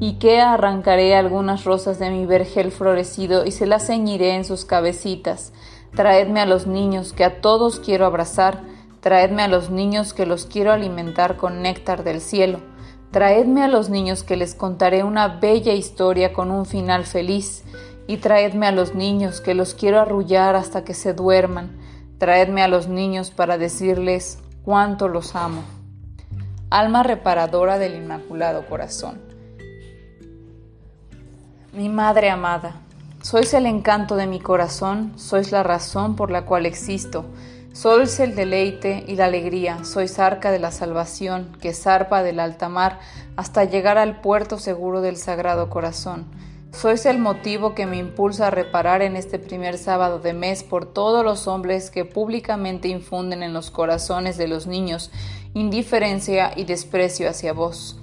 y 0.00 0.14
que 0.14 0.40
arrancaré 0.40 1.14
algunas 1.14 1.64
rosas 1.64 1.98
de 1.98 2.08
mi 2.08 2.24
vergel 2.24 2.72
florecido 2.72 3.44
y 3.44 3.50
se 3.50 3.66
las 3.66 3.88
ceñiré 3.88 4.36
en 4.36 4.46
sus 4.46 4.64
cabecitas 4.64 5.52
Traedme 5.94 6.40
a 6.40 6.46
los 6.46 6.66
niños 6.66 7.12
que 7.12 7.24
a 7.24 7.42
todos 7.42 7.78
quiero 7.78 8.06
abrazar, 8.06 8.62
traedme 9.00 9.42
a 9.42 9.48
los 9.48 9.68
niños 9.68 10.14
que 10.14 10.24
los 10.24 10.46
quiero 10.46 10.72
alimentar 10.72 11.36
con 11.36 11.60
néctar 11.60 12.04
del 12.04 12.22
cielo, 12.22 12.60
traedme 13.10 13.62
a 13.62 13.68
los 13.68 13.88
niños 13.88 14.22
que 14.22 14.36
les 14.36 14.54
contaré 14.54 15.02
una 15.04 15.28
bella 15.28 15.72
historia 15.72 16.32
con 16.32 16.50
un 16.50 16.66
final 16.66 17.04
feliz, 17.04 17.64
y 18.06 18.16
traedme 18.16 18.66
a 18.66 18.72
los 18.72 18.94
niños 18.94 19.42
que 19.42 19.54
los 19.54 19.74
quiero 19.74 20.00
arrullar 20.00 20.56
hasta 20.56 20.82
que 20.82 20.94
se 20.94 21.12
duerman, 21.12 21.76
traedme 22.16 22.62
a 22.62 22.68
los 22.68 22.88
niños 22.88 23.30
para 23.30 23.58
decirles 23.58 24.38
cuánto 24.64 25.08
los 25.08 25.36
amo. 25.36 25.62
Alma 26.70 27.02
reparadora 27.02 27.78
del 27.78 27.94
Inmaculado 27.94 28.66
Corazón. 28.66 29.20
Mi 31.72 31.90
Madre 31.90 32.30
amada, 32.30 32.80
sois 33.22 33.52
el 33.52 33.66
encanto 33.66 34.16
de 34.16 34.26
mi 34.26 34.40
corazón, 34.40 35.12
sois 35.16 35.52
la 35.52 35.62
razón 35.62 36.16
por 36.16 36.30
la 36.30 36.46
cual 36.46 36.64
existo, 36.64 37.26
sois 37.80 38.18
el 38.18 38.34
deleite 38.34 39.04
y 39.06 39.14
la 39.14 39.26
alegría, 39.26 39.84
sois 39.84 40.18
arca 40.18 40.50
de 40.50 40.58
la 40.58 40.72
salvación 40.72 41.56
que 41.60 41.72
zarpa 41.72 42.24
del 42.24 42.40
alta 42.40 42.68
mar 42.68 42.98
hasta 43.36 43.62
llegar 43.62 43.98
al 43.98 44.20
puerto 44.20 44.58
seguro 44.58 45.00
del 45.00 45.16
Sagrado 45.16 45.70
Corazón. 45.70 46.26
Sois 46.72 47.06
el 47.06 47.20
motivo 47.20 47.76
que 47.76 47.86
me 47.86 47.96
impulsa 47.96 48.48
a 48.48 48.50
reparar 48.50 49.00
en 49.00 49.14
este 49.14 49.38
primer 49.38 49.78
sábado 49.78 50.18
de 50.18 50.32
mes 50.32 50.64
por 50.64 50.92
todos 50.92 51.24
los 51.24 51.46
hombres 51.46 51.92
que 51.92 52.04
públicamente 52.04 52.88
infunden 52.88 53.44
en 53.44 53.52
los 53.52 53.70
corazones 53.70 54.36
de 54.38 54.48
los 54.48 54.66
niños 54.66 55.12
indiferencia 55.54 56.50
y 56.56 56.64
desprecio 56.64 57.30
hacia 57.30 57.52
vos. 57.52 58.00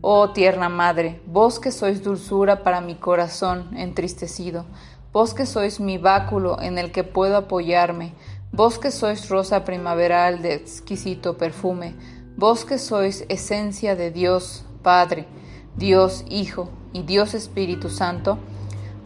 Oh 0.00 0.30
tierna 0.32 0.68
madre, 0.68 1.20
vos 1.26 1.60
que 1.60 1.70
sois 1.70 2.02
dulzura 2.02 2.64
para 2.64 2.80
mi 2.80 2.96
corazón 2.96 3.70
entristecido, 3.76 4.66
vos 5.12 5.32
que 5.32 5.46
sois 5.46 5.78
mi 5.78 5.96
báculo 5.96 6.60
en 6.60 6.76
el 6.76 6.90
que 6.90 7.04
puedo 7.04 7.36
apoyarme, 7.36 8.14
vos 8.52 8.78
que 8.78 8.90
sois 8.90 9.30
rosa 9.30 9.64
primaveral 9.64 10.42
de 10.42 10.52
exquisito 10.52 11.38
perfume, 11.38 11.94
vos 12.36 12.66
que 12.66 12.78
sois 12.78 13.24
esencia 13.30 13.96
de 13.96 14.10
Dios 14.10 14.64
Padre, 14.82 15.26
Dios 15.74 16.22
Hijo 16.28 16.68
y 16.92 17.02
Dios 17.02 17.32
Espíritu 17.32 17.88
Santo, 17.88 18.38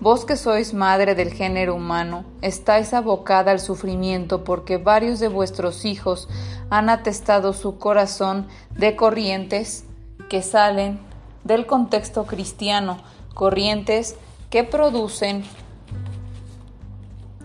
vos 0.00 0.24
que 0.24 0.36
sois 0.36 0.74
madre 0.74 1.14
del 1.14 1.32
género 1.32 1.76
humano, 1.76 2.24
estáis 2.42 2.92
abocada 2.92 3.52
al 3.52 3.60
sufrimiento 3.60 4.42
porque 4.42 4.78
varios 4.78 5.20
de 5.20 5.28
vuestros 5.28 5.84
hijos 5.84 6.28
han 6.68 6.90
atestado 6.90 7.52
su 7.52 7.78
corazón 7.78 8.48
de 8.70 8.96
corrientes 8.96 9.84
que 10.28 10.42
salen 10.42 10.98
del 11.44 11.66
contexto 11.66 12.26
cristiano, 12.26 12.98
corrientes 13.32 14.16
que 14.50 14.64
producen 14.64 15.44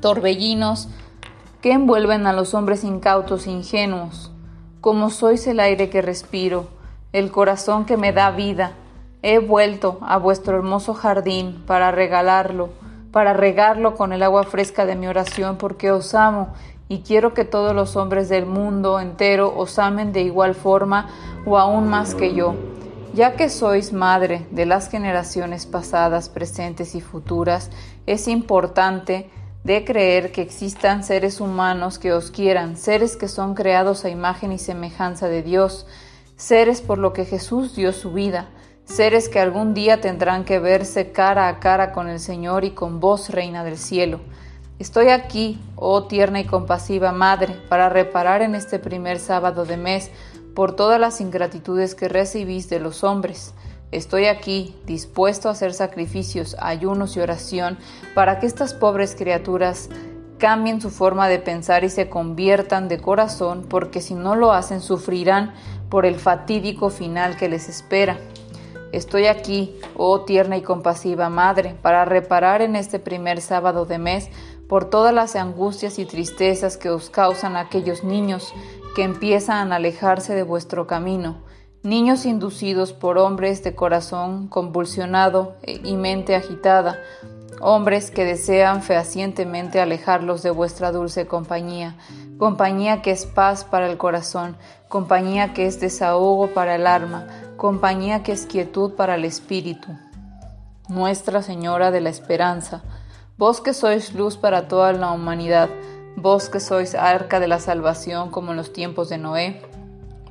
torbellinos 0.02 0.90
que 1.62 1.71
envuelven 1.71 2.26
a 2.28 2.34
los 2.34 2.54
hombres 2.54 2.84
incautos 2.84 3.47
e 3.47 3.52
ingenuos. 3.52 4.32
Como 4.82 5.12
sois 5.12 5.45
el 5.45 5.60
aire 5.60 5.89
que 5.89 6.02
respiro, 6.02 6.67
el 7.13 7.32
corazón 7.32 7.86
que 7.86 7.97
me 7.97 8.13
da 8.13 8.32
vida, 8.32 8.74
he 9.21 9.38
vuelto 9.38 10.00
a 10.02 10.17
vuestro 10.17 10.57
hermoso 10.57 10.93
jardín 10.95 11.64
para 11.68 11.91
regalarlo, 11.91 12.70
para 13.12 13.34
regarlo 13.34 13.95
con 13.95 14.12
el 14.12 14.24
agua 14.24 14.43
fresca 14.43 14.86
de 14.86 14.95
mi 14.95 15.07
oración, 15.07 15.57
porque 15.57 15.91
os 15.91 16.16
amo 16.16 16.53
y 16.89 17.01
quiero 17.01 17.34
que 17.34 17.45
todos 17.45 17.76
los 17.76 17.95
hombres 17.95 18.28
del 18.28 18.45
mundo 18.45 18.99
entero 18.99 19.53
os 19.55 19.78
amen 19.78 20.12
de 20.12 20.22
igual 20.22 20.55
forma 20.55 21.09
o 21.45 21.57
aún 21.57 21.88
más 21.88 22.16
que 22.16 22.34
yo. 22.34 22.55
Ya 23.14 23.36
que 23.36 23.49
sois 23.49 23.93
madre 23.93 24.47
de 24.51 24.66
las 24.66 24.89
generaciones 24.89 25.66
pasadas, 25.66 26.30
presentes 26.30 26.95
y 26.95 27.01
futuras, 27.01 27.70
es 28.07 28.28
importante 28.28 29.30
de 29.64 29.86
creer 29.86 30.32
que 30.32 30.41
existan 30.41 31.03
seres 31.03 31.39
humanos 31.39 31.99
que 31.99 32.14
os 32.14 32.32
quieran, 32.32 32.78
seres 32.78 33.16
que 33.16 33.28
son 33.28 33.53
creados 33.53 34.05
a 34.05 34.09
imagen 34.09 34.51
y 34.51 34.57
semejanza 34.57 35.28
de 35.28 35.43
Dios, 35.43 35.86
seres 36.36 36.82
por 36.82 36.97
lo 36.97 37.14
que 37.14 37.26
Jesús 37.26 37.76
dio 37.76 37.93
su 37.93 38.12
vida, 38.12 38.49
seres 38.86 39.30
que 39.30 39.39
algún 39.39 39.74
día 39.74 40.01
tendrán 40.01 40.43
que 40.43 40.59
verse 40.59 41.12
cara 41.12 41.47
a 41.47 41.59
cara 41.59 41.91
con 41.91 42.09
el 42.09 42.20
Señor 42.20 42.66
y 42.66 42.72
con 42.72 42.99
vos, 42.99 43.30
Reina 43.30 43.64
del 43.64 43.78
Cielo. 43.78 44.20
Estoy 44.80 45.09
aquí, 45.09 45.59
oh 45.76 46.07
tierna 46.07 46.39
y 46.39 46.45
compasiva 46.45 47.12
Madre, 47.12 47.55
para 47.70 47.88
reparar 47.88 48.41
en 48.41 48.55
este 48.55 48.80
primer 48.80 49.20
sábado 49.20 49.66
de 49.66 49.78
mes 49.78 50.09
por 50.55 50.76
todas 50.76 50.99
las 50.99 51.22
ingratitudes 51.22 51.93
que 51.93 52.09
recibís 52.09 52.68
de 52.68 52.80
los 52.80 53.03
hombres. 53.03 53.53
Estoy 53.92 54.26
aquí, 54.26 54.74
dispuesto 54.86 55.50
a 55.50 55.52
hacer 55.52 55.74
sacrificios, 55.74 56.56
ayunos 56.60 57.18
y 57.18 57.20
oración 57.20 57.78
para 58.16 58.39
que 58.39 58.48
estas 58.48 58.74
pobres 58.74 59.16
criaturas 59.16 59.89
cambien 60.38 60.82
su 60.82 60.89
forma 60.89 61.28
de 61.28 61.39
pensar 61.39 61.84
y 61.84 61.89
se 61.89 62.10
conviertan 62.10 62.88
de 62.88 63.00
corazón, 63.00 63.66
porque 63.70 64.02
si 64.02 64.16
no 64.16 64.36
lo 64.36 64.54
hacen 64.54 64.82
sufrirán 64.82 65.54
por 65.89 66.06
el 66.06 66.16
fatídico 66.16 66.89
final 66.89 67.36
que 67.36 67.50
les 67.50 67.70
espera. 67.70 68.18
Estoy 68.94 69.28
aquí, 69.28 69.76
oh 69.96 70.22
tierna 70.22 70.58
y 70.58 70.62
compasiva 70.62 71.30
Madre, 71.30 71.76
para 71.82 72.06
reparar 72.06 72.62
en 72.62 72.76
este 72.76 72.98
primer 72.98 73.39
sábado 73.42 73.86
de 73.86 74.00
mes 74.00 74.30
por 74.68 74.89
todas 74.89 75.14
las 75.14 75.36
angustias 75.36 76.00
y 76.00 76.06
tristezas 76.06 76.78
que 76.78 76.89
os 76.89 77.10
causan 77.10 77.58
aquellos 77.58 78.04
niños 78.04 78.54
que 78.96 79.04
empiezan 79.04 79.72
a 79.72 79.76
alejarse 79.76 80.34
de 80.34 80.44
vuestro 80.44 80.88
camino, 80.88 81.38
niños 81.84 82.26
inducidos 82.26 82.94
por 82.94 83.18
hombres 83.18 83.64
de 83.64 83.74
corazón 83.74 84.48
convulsionado 84.48 85.56
y 85.66 85.96
mente 85.96 86.36
agitada, 86.36 87.00
hombres 87.60 88.12
que 88.12 88.24
desean 88.24 88.84
fehacientemente 88.84 89.82
alejarlos 89.82 90.44
de 90.44 90.52
vuestra 90.52 90.92
dulce 90.92 91.26
compañía, 91.26 91.96
compañía 92.38 93.02
que 93.02 93.12
es 93.12 93.26
paz 93.26 93.64
para 93.64 93.90
el 93.90 93.98
corazón, 93.98 94.58
compañía 94.90 95.54
que 95.54 95.66
es 95.66 95.80
desahogo 95.80 96.48
para 96.54 96.76
el 96.76 96.86
alma, 96.86 97.28
compañía 97.58 98.22
que 98.22 98.32
es 98.32 98.46
quietud 98.46 98.94
para 98.94 99.16
el 99.16 99.26
espíritu. 99.26 99.90
Nuestra 100.88 101.42
Señora 101.42 101.90
de 101.90 102.02
la 102.02 102.10
Esperanza, 102.10 102.84
vos 103.38 103.62
que 103.62 103.74
sois 103.74 104.14
luz 104.14 104.38
para 104.38 104.68
toda 104.68 104.94
la 104.94 105.12
humanidad, 105.12 105.70
vos 106.16 106.50
que 106.50 106.60
sois 106.60 106.94
arca 106.94 107.40
de 107.40 107.48
la 107.48 107.60
salvación 107.60 108.30
como 108.30 108.52
en 108.52 108.58
los 108.58 108.74
tiempos 108.74 109.10
de 109.10 109.18
Noé, 109.18 109.62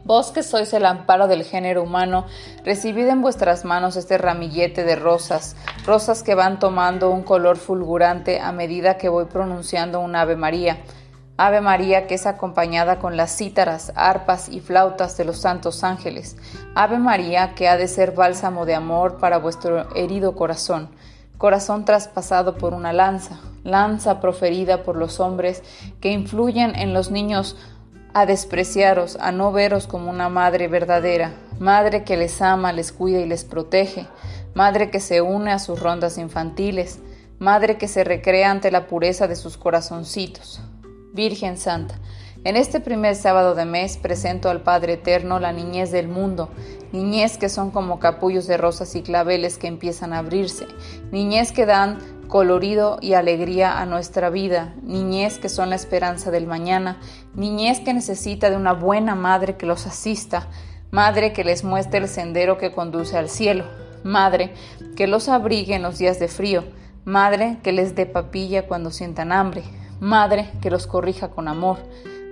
Vos 0.04 0.32
que 0.32 0.42
sois 0.42 0.72
el 0.72 0.86
amparo 0.86 1.28
del 1.28 1.44
género 1.44 1.82
humano, 1.82 2.24
recibid 2.64 3.06
en 3.08 3.20
vuestras 3.20 3.64
manos 3.64 3.96
este 3.96 4.16
ramillete 4.16 4.82
de 4.82 4.96
rosas, 4.96 5.56
rosas 5.84 6.22
que 6.22 6.34
van 6.34 6.58
tomando 6.58 7.10
un 7.10 7.22
color 7.22 7.58
fulgurante 7.58 8.40
a 8.40 8.50
medida 8.50 8.96
que 8.96 9.10
voy 9.10 9.26
pronunciando 9.26 10.00
un 10.00 10.16
Ave 10.16 10.36
María. 10.36 10.78
Ave 11.36 11.60
María 11.60 12.06
que 12.06 12.14
es 12.14 12.26
acompañada 12.26 12.98
con 12.98 13.16
las 13.16 13.36
cítaras, 13.36 13.92
arpas 13.94 14.48
y 14.48 14.60
flautas 14.60 15.16
de 15.16 15.24
los 15.24 15.38
santos 15.38 15.84
ángeles. 15.84 16.36
Ave 16.74 16.98
María 16.98 17.54
que 17.54 17.68
ha 17.68 17.76
de 17.76 17.88
ser 17.88 18.12
bálsamo 18.12 18.66
de 18.66 18.74
amor 18.74 19.18
para 19.18 19.38
vuestro 19.38 19.94
herido 19.94 20.34
corazón, 20.34 20.90
corazón 21.38 21.84
traspasado 21.84 22.56
por 22.56 22.74
una 22.74 22.92
lanza, 22.92 23.38
lanza 23.64 24.20
proferida 24.20 24.82
por 24.82 24.96
los 24.96 25.20
hombres 25.20 25.62
que 26.00 26.10
influyen 26.10 26.74
en 26.74 26.92
los 26.92 27.10
niños 27.10 27.56
a 28.14 28.26
despreciaros, 28.26 29.16
a 29.20 29.32
no 29.32 29.52
veros 29.52 29.86
como 29.86 30.10
una 30.10 30.28
madre 30.28 30.68
verdadera, 30.68 31.32
madre 31.58 32.04
que 32.04 32.16
les 32.16 32.40
ama, 32.42 32.72
les 32.72 32.92
cuida 32.92 33.20
y 33.20 33.26
les 33.26 33.44
protege, 33.44 34.06
madre 34.54 34.90
que 34.90 35.00
se 35.00 35.20
une 35.20 35.52
a 35.52 35.58
sus 35.58 35.80
rondas 35.80 36.18
infantiles, 36.18 37.00
madre 37.38 37.78
que 37.78 37.88
se 37.88 38.04
recrea 38.04 38.50
ante 38.50 38.70
la 38.70 38.86
pureza 38.86 39.28
de 39.28 39.36
sus 39.36 39.56
corazoncitos. 39.56 40.60
Virgen 41.12 41.56
Santa, 41.56 41.96
en 42.44 42.56
este 42.56 42.80
primer 42.80 43.16
sábado 43.16 43.54
de 43.54 43.64
mes 43.64 43.98
presento 43.98 44.48
al 44.48 44.62
Padre 44.62 44.94
Eterno 44.94 45.40
la 45.40 45.52
niñez 45.52 45.90
del 45.90 46.08
mundo, 46.08 46.48
niñez 46.92 47.36
que 47.36 47.48
son 47.48 47.70
como 47.70 48.00
capullos 48.00 48.46
de 48.46 48.56
rosas 48.56 48.94
y 48.94 49.02
claveles 49.02 49.58
que 49.58 49.66
empiezan 49.66 50.12
a 50.12 50.18
abrirse, 50.18 50.66
niñez 51.12 51.52
que 51.52 51.66
dan 51.66 51.98
colorido 52.28 52.98
y 53.02 53.12
alegría 53.12 53.78
a 53.78 53.84
nuestra 53.84 54.30
vida, 54.30 54.74
niñez 54.82 55.38
que 55.38 55.48
son 55.50 55.68
la 55.68 55.76
esperanza 55.76 56.30
del 56.30 56.46
mañana, 56.46 56.98
niñez 57.34 57.80
que 57.80 57.94
necesita 57.94 58.50
de 58.50 58.56
una 58.56 58.72
buena 58.72 59.14
madre 59.14 59.56
que 59.56 59.66
los 59.66 59.86
asista, 59.86 60.48
madre 60.90 61.32
que 61.32 61.44
les 61.44 61.64
muestre 61.64 61.98
el 61.98 62.08
sendero 62.08 62.58
que 62.58 62.72
conduce 62.72 63.16
al 63.16 63.28
cielo, 63.28 63.64
madre 64.04 64.54
que 64.96 65.06
los 65.06 65.28
abrigue 65.28 65.74
en 65.74 65.82
los 65.82 65.98
días 65.98 66.18
de 66.18 66.28
frío, 66.28 66.64
madre 67.04 67.58
que 67.62 67.72
les 67.72 67.94
dé 67.94 68.06
papilla 68.06 68.66
cuando 68.66 68.90
sientan 68.90 69.32
hambre, 69.32 69.62
madre 70.00 70.50
que 70.60 70.70
los 70.70 70.86
corrija 70.86 71.28
con 71.28 71.48
amor, 71.48 71.78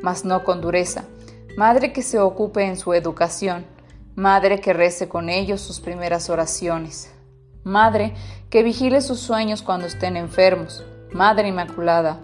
mas 0.02 0.24
no 0.24 0.44
con 0.44 0.60
dureza, 0.60 1.04
madre 1.56 1.92
que 1.92 2.02
se 2.02 2.18
ocupe 2.18 2.64
en 2.64 2.76
su 2.76 2.94
educación, 2.94 3.66
madre 4.14 4.60
que 4.60 4.72
rece 4.72 5.08
con 5.08 5.28
ellos 5.28 5.60
sus 5.60 5.80
primeras 5.80 6.30
oraciones, 6.30 7.12
Madre, 7.68 8.14
que 8.48 8.62
vigile 8.62 9.02
sus 9.02 9.20
sueños 9.20 9.60
cuando 9.60 9.86
estén 9.86 10.16
enfermos. 10.16 10.84
Madre 11.12 11.48
Inmaculada, 11.48 12.20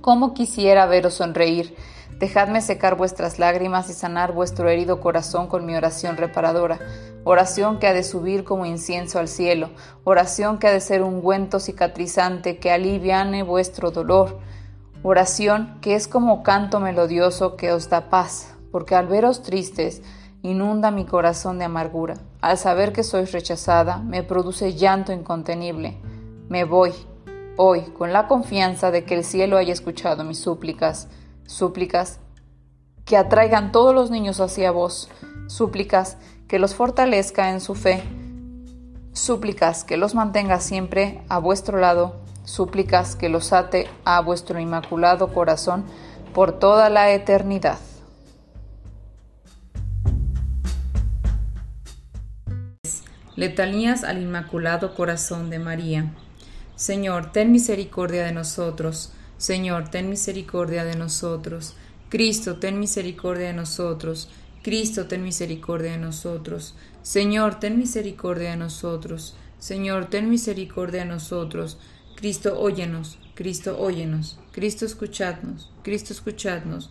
cómo 0.00 0.32
quisiera 0.32 0.86
veros 0.86 1.12
sonreír. 1.12 1.76
Dejadme 2.18 2.60
secar 2.60 2.96
vuestras 2.96 3.38
lágrimas 3.38 3.90
y 3.90 3.92
sanar 3.92 4.32
vuestro 4.32 4.68
herido 4.68 5.00
corazón 5.00 5.48
con 5.48 5.66
mi 5.66 5.74
oración 5.74 6.16
reparadora. 6.16 6.78
Oración 7.24 7.78
que 7.78 7.86
ha 7.86 7.92
de 7.92 8.04
subir 8.04 8.44
como 8.44 8.66
incienso 8.66 9.18
al 9.18 9.28
cielo. 9.28 9.70
Oración 10.04 10.58
que 10.58 10.68
ha 10.68 10.72
de 10.72 10.80
ser 10.80 11.02
un 11.02 11.14
ungüento 11.14 11.60
cicatrizante 11.60 12.58
que 12.58 12.70
aliviane 12.70 13.42
vuestro 13.42 13.90
dolor. 13.90 14.38
Oración 15.02 15.78
que 15.80 15.94
es 15.94 16.06
como 16.06 16.42
canto 16.42 16.78
melodioso 16.78 17.56
que 17.56 17.72
os 17.72 17.88
da 17.88 18.08
paz, 18.08 18.54
porque 18.70 18.94
al 18.94 19.08
veros 19.08 19.42
tristes, 19.42 20.02
inunda 20.42 20.90
mi 20.90 21.04
corazón 21.04 21.58
de 21.58 21.64
amargura. 21.64 22.14
Al 22.40 22.58
saber 22.58 22.92
que 22.92 23.02
sois 23.02 23.32
rechazada, 23.32 23.98
me 23.98 24.22
produce 24.22 24.74
llanto 24.74 25.12
incontenible. 25.12 25.98
Me 26.48 26.64
voy, 26.64 26.92
hoy, 27.56 27.82
con 27.96 28.12
la 28.12 28.26
confianza 28.26 28.90
de 28.90 29.04
que 29.04 29.14
el 29.14 29.24
cielo 29.24 29.56
haya 29.56 29.72
escuchado 29.72 30.24
mis 30.24 30.38
súplicas, 30.38 31.08
súplicas 31.46 32.20
que 33.04 33.16
atraigan 33.16 33.72
todos 33.72 33.94
los 33.94 34.10
niños 34.10 34.40
hacia 34.40 34.70
vos, 34.70 35.08
súplicas 35.46 36.16
que 36.48 36.58
los 36.58 36.74
fortalezca 36.74 37.50
en 37.50 37.60
su 37.60 37.74
fe, 37.74 38.02
súplicas 39.12 39.84
que 39.84 39.96
los 39.96 40.14
mantenga 40.14 40.60
siempre 40.60 41.22
a 41.28 41.38
vuestro 41.38 41.78
lado, 41.78 42.16
súplicas 42.44 43.16
que 43.16 43.28
los 43.28 43.52
ate 43.52 43.88
a 44.04 44.20
vuestro 44.20 44.58
inmaculado 44.60 45.32
corazón 45.32 45.84
por 46.34 46.58
toda 46.58 46.90
la 46.90 47.10
eternidad. 47.12 47.78
Letanías 53.34 54.04
al 54.04 54.20
Inmaculado 54.20 54.94
Corazón 54.94 55.48
de 55.48 55.58
María. 55.58 56.12
Señor, 56.76 57.32
ten 57.32 57.50
misericordia 57.50 58.24
de 58.24 58.32
nosotros. 58.32 59.12
Señor, 59.42 59.88
ten 59.88 60.08
misericordia 60.08 60.84
de 60.84 60.94
nosotros. 60.94 61.74
Cristo, 62.10 62.60
ten 62.60 62.78
misericordia 62.78 63.48
de 63.48 63.52
nosotros. 63.52 64.28
Cristo, 64.62 65.08
ten 65.08 65.24
misericordia 65.24 65.90
de 65.90 65.98
nosotros. 65.98 66.76
Señor, 67.02 67.58
ten 67.58 67.76
misericordia 67.76 68.50
de 68.50 68.56
nosotros. 68.56 69.34
Señor, 69.58 70.06
ten 70.06 70.30
misericordia 70.30 71.00
de 71.00 71.06
nosotros. 71.06 71.76
Cristo, 72.14 72.60
óyenos. 72.60 73.18
Cristo, 73.34 73.80
óyenos. 73.80 74.38
Cristo, 74.52 74.84
escuchadnos. 74.84 75.72
Cristo, 75.82 76.12
escuchadnos. 76.12 76.90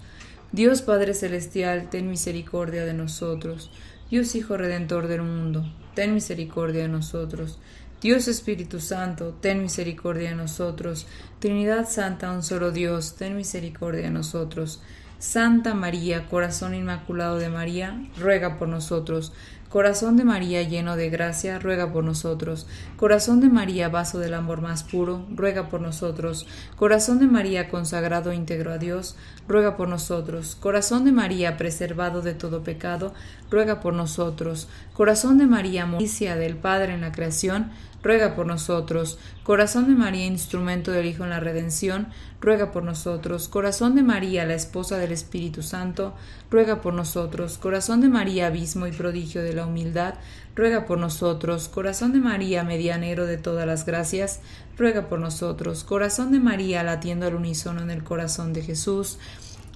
Dios 0.51 0.81
Padre 0.81 1.13
Celestial, 1.13 1.89
ten 1.89 2.09
misericordia 2.09 2.83
de 2.83 2.93
nosotros. 2.93 3.71
Dios 4.09 4.35
Hijo 4.35 4.57
Redentor 4.57 5.07
del 5.07 5.21
mundo, 5.21 5.63
ten 5.95 6.13
misericordia 6.13 6.81
de 6.81 6.89
nosotros. 6.89 7.59
Dios 8.01 8.27
Espíritu 8.27 8.79
Santo, 8.79 9.35
ten 9.41 9.61
misericordia 9.61 10.29
de 10.29 10.35
nosotros. 10.35 11.05
Trinidad 11.37 11.87
Santa, 11.87 12.31
un 12.31 12.41
solo 12.41 12.71
Dios, 12.71 13.15
ten 13.15 13.37
misericordia 13.37 14.01
de 14.01 14.09
nosotros. 14.09 14.81
Santa 15.19 15.75
María, 15.75 16.27
corazón 16.27 16.73
inmaculado 16.73 17.37
de 17.37 17.49
María, 17.49 18.09
ruega 18.17 18.57
por 18.57 18.69
nosotros. 18.69 19.33
Corazón 19.71 20.17
de 20.17 20.25
María 20.25 20.63
lleno 20.63 20.97
de 20.97 21.09
gracia, 21.09 21.57
ruega 21.57 21.93
por 21.93 22.03
nosotros. 22.03 22.67
Corazón 22.97 23.39
de 23.39 23.47
María, 23.47 23.87
vaso 23.87 24.19
del 24.19 24.33
amor 24.33 24.59
más 24.61 24.83
puro, 24.83 25.25
ruega 25.33 25.69
por 25.69 25.79
nosotros. 25.79 26.45
Corazón 26.75 27.19
de 27.19 27.27
María 27.27 27.69
consagrado 27.69 28.33
íntegro 28.33 28.73
a 28.73 28.77
Dios, 28.79 29.15
ruega 29.47 29.77
por 29.77 29.87
nosotros. 29.87 30.57
Corazón 30.59 31.05
de 31.05 31.13
María 31.13 31.55
preservado 31.55 32.21
de 32.21 32.33
todo 32.33 32.63
pecado, 32.63 33.13
ruega 33.49 33.79
por 33.79 33.93
nosotros. 33.93 34.67
Corazón 35.01 35.39
de 35.39 35.47
María, 35.47 35.87
moricia 35.87 36.35
del 36.35 36.55
Padre 36.57 36.93
en 36.93 37.01
la 37.01 37.11
creación, 37.11 37.71
ruega 38.03 38.35
por 38.35 38.45
nosotros. 38.45 39.17
Corazón 39.41 39.87
de 39.87 39.95
María, 39.95 40.27
instrumento 40.27 40.91
del 40.91 41.07
Hijo 41.07 41.23
en 41.23 41.31
la 41.31 41.39
redención, 41.39 42.09
ruega 42.39 42.71
por 42.71 42.83
nosotros. 42.83 43.47
Corazón 43.47 43.95
de 43.95 44.03
María, 44.03 44.45
la 44.45 44.53
esposa 44.53 44.99
del 44.99 45.11
Espíritu 45.11 45.63
Santo, 45.63 46.13
ruega 46.51 46.81
por 46.81 46.93
nosotros. 46.93 47.57
Corazón 47.57 48.01
de 48.01 48.09
María, 48.09 48.45
abismo 48.45 48.85
y 48.85 48.91
prodigio 48.91 49.41
de 49.41 49.53
la 49.53 49.65
humildad, 49.65 50.13
ruega 50.55 50.85
por 50.85 50.99
nosotros. 50.99 51.67
Corazón 51.67 52.13
de 52.13 52.19
María, 52.19 52.63
medianero 52.63 53.25
de 53.25 53.37
todas 53.37 53.65
las 53.65 53.87
gracias, 53.87 54.41
ruega 54.77 55.09
por 55.09 55.17
nosotros. 55.17 55.83
Corazón 55.83 56.31
de 56.31 56.39
María, 56.39 56.83
latiendo 56.83 57.25
al 57.25 57.33
unísono 57.33 57.81
en 57.81 57.89
el 57.89 58.03
corazón 58.03 58.53
de 58.53 58.61
Jesús, 58.61 59.17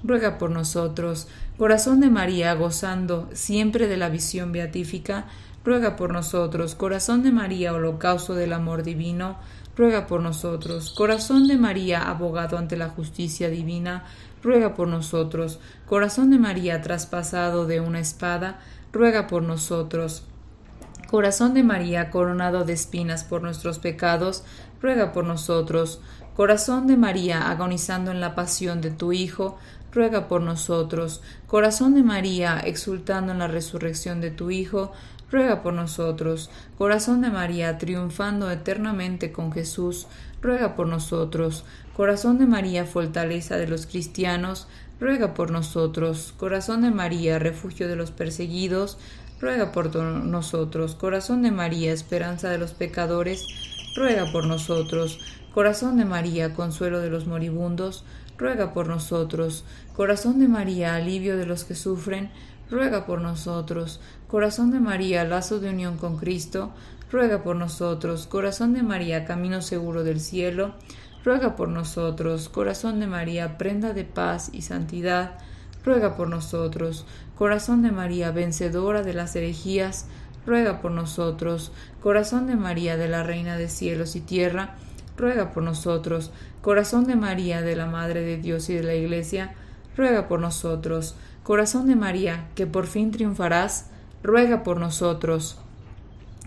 ruega 0.07 0.37
por 0.37 0.51
nosotros. 0.51 1.27
Corazón 1.57 1.99
de 1.99 2.09
María, 2.09 2.53
gozando 2.53 3.29
siempre 3.33 3.87
de 3.87 3.97
la 3.97 4.09
visión 4.09 4.51
beatífica, 4.51 5.25
ruega 5.63 5.95
por 5.95 6.13
nosotros. 6.13 6.75
Corazón 6.75 7.23
de 7.23 7.31
María, 7.31 7.73
holocausto 7.73 8.35
del 8.35 8.53
amor 8.53 8.83
divino, 8.83 9.37
ruega 9.75 10.07
por 10.07 10.21
nosotros. 10.21 10.91
Corazón 10.91 11.47
de 11.47 11.57
María, 11.57 12.09
abogado 12.09 12.57
ante 12.57 12.77
la 12.77 12.89
justicia 12.89 13.49
divina, 13.49 14.05
ruega 14.43 14.75
por 14.75 14.87
nosotros. 14.87 15.59
Corazón 15.87 16.29
de 16.29 16.39
María, 16.39 16.81
traspasado 16.81 17.65
de 17.65 17.79
una 17.79 17.99
espada, 17.99 18.59
ruega 18.93 19.27
por 19.27 19.43
nosotros. 19.43 20.23
Corazón 21.07 21.53
de 21.53 21.63
María, 21.63 22.09
coronado 22.09 22.63
de 22.63 22.73
espinas 22.73 23.23
por 23.23 23.41
nuestros 23.41 23.79
pecados, 23.79 24.43
ruega 24.81 25.11
por 25.11 25.25
nosotros. 25.25 25.99
Corazón 26.35 26.87
de 26.87 26.97
María, 26.97 27.49
agonizando 27.49 28.11
en 28.11 28.19
la 28.19 28.35
pasión 28.35 28.81
de 28.81 28.91
tu 28.91 29.13
Hijo, 29.13 29.57
ruega 29.95 30.27
por 30.27 30.41
nosotros. 30.41 31.21
Corazón 31.47 31.95
de 31.95 32.03
María, 32.03 32.59
exultando 32.59 33.31
en 33.31 33.39
la 33.39 33.47
resurrección 33.47 34.21
de 34.21 34.29
tu 34.29 34.51
Hijo, 34.51 34.91
ruega 35.31 35.63
por 35.63 35.73
nosotros. 35.73 36.49
Corazón 36.77 37.21
de 37.21 37.31
María, 37.31 37.77
triunfando 37.77 38.51
eternamente 38.51 39.31
con 39.31 39.51
Jesús, 39.51 40.07
ruega 40.41 40.75
por 40.75 40.87
nosotros. 40.87 41.63
Corazón 41.95 42.37
de 42.37 42.45
María, 42.45 42.85
fortaleza 42.85 43.55
de 43.55 43.67
los 43.67 43.85
cristianos, 43.85 44.67
ruega 44.99 45.33
por 45.33 45.49
nosotros. 45.49 46.33
Corazón 46.37 46.81
de 46.81 46.91
María, 46.91 47.39
refugio 47.39 47.87
de 47.87 47.95
los 47.95 48.11
perseguidos, 48.11 48.97
ruega 49.39 49.71
por 49.71 49.91
nosotros. 49.93 50.95
Corazón 50.95 51.41
de 51.41 51.51
María, 51.51 51.93
esperanza 51.93 52.49
de 52.49 52.57
los 52.57 52.73
pecadores, 52.73 53.45
ruega 53.95 54.25
por 54.31 54.45
nosotros. 54.45 55.19
Corazón 55.53 55.95
de 55.97 56.03
María, 56.03 56.53
consuelo 56.53 56.99
de 56.99 57.09
los 57.09 57.27
moribundos, 57.27 58.03
ruega 58.37 58.73
por 58.73 58.87
nosotros. 58.87 59.63
Corazón 59.95 60.39
de 60.39 60.47
María, 60.47 60.95
alivio 60.95 61.37
de 61.37 61.45
los 61.45 61.63
que 61.63 61.75
sufren, 61.75 62.31
ruega 62.69 63.05
por 63.05 63.21
nosotros. 63.21 63.99
Corazón 64.27 64.71
de 64.71 64.79
María, 64.79 65.23
lazo 65.23 65.59
de 65.59 65.69
unión 65.69 65.97
con 65.97 66.17
Cristo, 66.17 66.71
ruega 67.11 67.43
por 67.43 67.55
nosotros. 67.55 68.27
Corazón 68.27 68.73
de 68.73 68.83
María, 68.83 69.25
camino 69.25 69.61
seguro 69.61 70.03
del 70.03 70.19
cielo, 70.19 70.73
ruega 71.23 71.55
por 71.55 71.69
nosotros. 71.69 72.49
Corazón 72.49 72.99
de 72.99 73.07
María, 73.07 73.57
prenda 73.57 73.93
de 73.93 74.03
paz 74.03 74.49
y 74.51 74.61
santidad, 74.61 75.37
ruega 75.83 76.15
por 76.15 76.27
nosotros. 76.27 77.05
Corazón 77.37 77.81
de 77.81 77.91
María, 77.91 78.31
vencedora 78.31 79.03
de 79.03 79.13
las 79.13 79.35
herejías, 79.35 80.07
ruega 80.45 80.81
por 80.81 80.91
nosotros. 80.91 81.71
Corazón 82.01 82.47
de 82.47 82.55
María, 82.55 82.97
de 82.97 83.07
la 83.07 83.23
Reina 83.23 83.57
de 83.57 83.69
cielos 83.69 84.15
y 84.15 84.21
tierra, 84.21 84.75
ruega 85.17 85.51
por 85.51 85.63
nosotros. 85.63 86.31
Corazón 86.61 87.05
de 87.05 87.15
María, 87.15 87.61
de 87.61 87.75
la 87.75 87.85
Madre 87.85 88.21
de 88.21 88.37
Dios 88.37 88.69
y 88.69 88.75
de 88.75 88.83
la 88.83 88.95
Iglesia, 88.95 89.53
ruega 89.95 90.27
por 90.27 90.39
nosotros. 90.39 91.15
Corazón 91.43 91.87
de 91.87 91.95
María, 91.95 92.47
que 92.55 92.67
por 92.67 92.87
fin 92.87 93.11
triunfarás, 93.11 93.87
ruega 94.23 94.63
por 94.63 94.79
nosotros. 94.79 95.57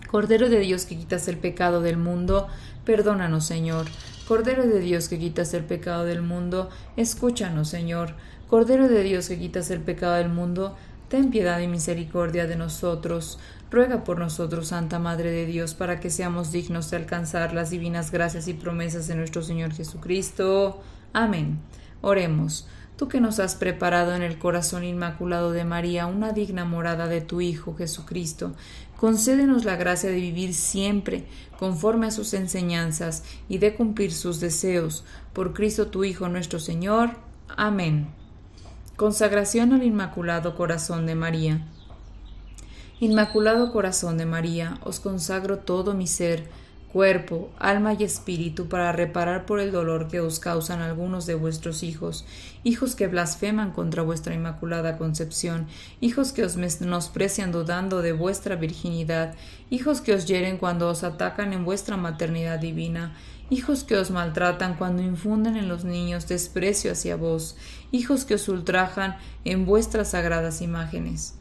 Cordero 0.09 0.49
de 0.49 0.59
Dios 0.59 0.85
que 0.85 0.97
quitas 0.97 1.27
el 1.27 1.37
pecado 1.37 1.81
del 1.81 1.97
mundo, 1.97 2.47
perdónanos, 2.83 3.45
Señor. 3.45 3.85
Cordero 4.27 4.65
de 4.65 4.79
Dios 4.79 5.07
que 5.07 5.19
quitas 5.19 5.53
el 5.53 5.63
pecado 5.63 6.03
del 6.03 6.21
mundo, 6.21 6.69
escúchanos, 6.97 7.69
Señor. 7.69 8.15
Cordero 8.49 8.87
de 8.87 9.03
Dios 9.03 9.27
que 9.29 9.37
quitas 9.37 9.69
el 9.69 9.81
pecado 9.81 10.15
del 10.15 10.29
mundo, 10.29 10.75
ten 11.09 11.29
piedad 11.29 11.59
y 11.59 11.67
misericordia 11.67 12.47
de 12.47 12.55
nosotros. 12.55 13.39
Ruega 13.71 14.03
por 14.03 14.17
nosotros, 14.17 14.69
Santa 14.69 14.97
Madre 14.97 15.29
de 15.29 15.45
Dios, 15.45 15.75
para 15.75 15.99
que 15.99 16.09
seamos 16.09 16.51
dignos 16.51 16.89
de 16.89 16.97
alcanzar 16.97 17.53
las 17.53 17.69
divinas 17.69 18.11
gracias 18.11 18.47
y 18.47 18.55
promesas 18.55 19.07
de 19.07 19.15
nuestro 19.15 19.43
Señor 19.43 19.73
Jesucristo. 19.73 20.81
Amén. 21.13 21.59
Oremos. 22.01 22.67
Tú 22.97 23.07
que 23.07 23.21
nos 23.21 23.39
has 23.39 23.55
preparado 23.55 24.15
en 24.15 24.23
el 24.23 24.39
corazón 24.39 24.83
inmaculado 24.83 25.51
de 25.51 25.65
María 25.65 26.07
una 26.07 26.33
digna 26.33 26.65
morada 26.65 27.07
de 27.07 27.21
tu 27.21 27.41
Hijo 27.41 27.75
Jesucristo, 27.75 28.55
concédenos 28.97 29.63
la 29.63 29.77
gracia 29.77 30.09
de 30.09 30.19
vivir 30.19 30.53
siempre 30.53 31.25
conforme 31.57 32.07
a 32.07 32.11
sus 32.11 32.33
enseñanzas 32.33 33.23
y 33.47 33.59
de 33.59 33.75
cumplir 33.75 34.11
sus 34.11 34.39
deseos. 34.39 35.05
Por 35.31 35.53
Cristo 35.53 35.87
tu 35.87 36.03
Hijo 36.03 36.27
nuestro 36.27 36.59
Señor. 36.59 37.11
Amén. 37.55 38.07
Consagración 38.95 39.71
al 39.73 39.83
Inmaculado 39.83 40.55
Corazón 40.55 41.05
de 41.05 41.15
María. 41.15 41.65
Inmaculado 43.01 43.71
Corazón 43.71 44.17
de 44.17 44.25
María, 44.25 44.77
os 44.83 44.99
consagro 44.99 45.59
todo 45.59 45.93
mi 45.93 46.05
ser, 46.05 46.49
cuerpo, 46.91 47.49
alma 47.57 47.93
y 47.93 48.03
espíritu 48.03 48.67
para 48.67 48.91
reparar 48.91 49.45
por 49.45 49.61
el 49.61 49.71
dolor 49.71 50.09
que 50.09 50.19
os 50.19 50.39
causan 50.39 50.81
algunos 50.81 51.25
de 51.25 51.35
vuestros 51.35 51.81
hijos, 51.81 52.25
hijos 52.65 52.95
que 52.95 53.07
blasfeman 53.07 53.71
contra 53.71 54.03
vuestra 54.03 54.35
inmaculada 54.35 54.97
concepción, 54.97 55.67
hijos 56.01 56.33
que 56.33 56.43
os 56.43 56.57
menosprecian 56.57 57.53
dudando 57.53 58.01
de 58.01 58.11
vuestra 58.11 58.57
virginidad, 58.57 59.33
hijos 59.69 60.01
que 60.01 60.13
os 60.13 60.25
hieren 60.25 60.57
cuando 60.57 60.89
os 60.89 61.05
atacan 61.05 61.53
en 61.53 61.63
vuestra 61.63 61.95
maternidad 61.95 62.59
divina, 62.59 63.15
hijos 63.49 63.85
que 63.85 63.95
os 63.95 64.11
maltratan 64.11 64.75
cuando 64.75 65.03
infunden 65.03 65.55
en 65.55 65.69
los 65.69 65.85
niños 65.85 66.27
desprecio 66.27 66.91
hacia 66.91 67.15
vos, 67.15 67.55
hijos 67.93 68.25
que 68.25 68.33
os 68.33 68.49
ultrajan 68.49 69.15
en 69.45 69.65
vuestras 69.65 70.09
sagradas 70.09 70.61
imágenes. 70.61 71.38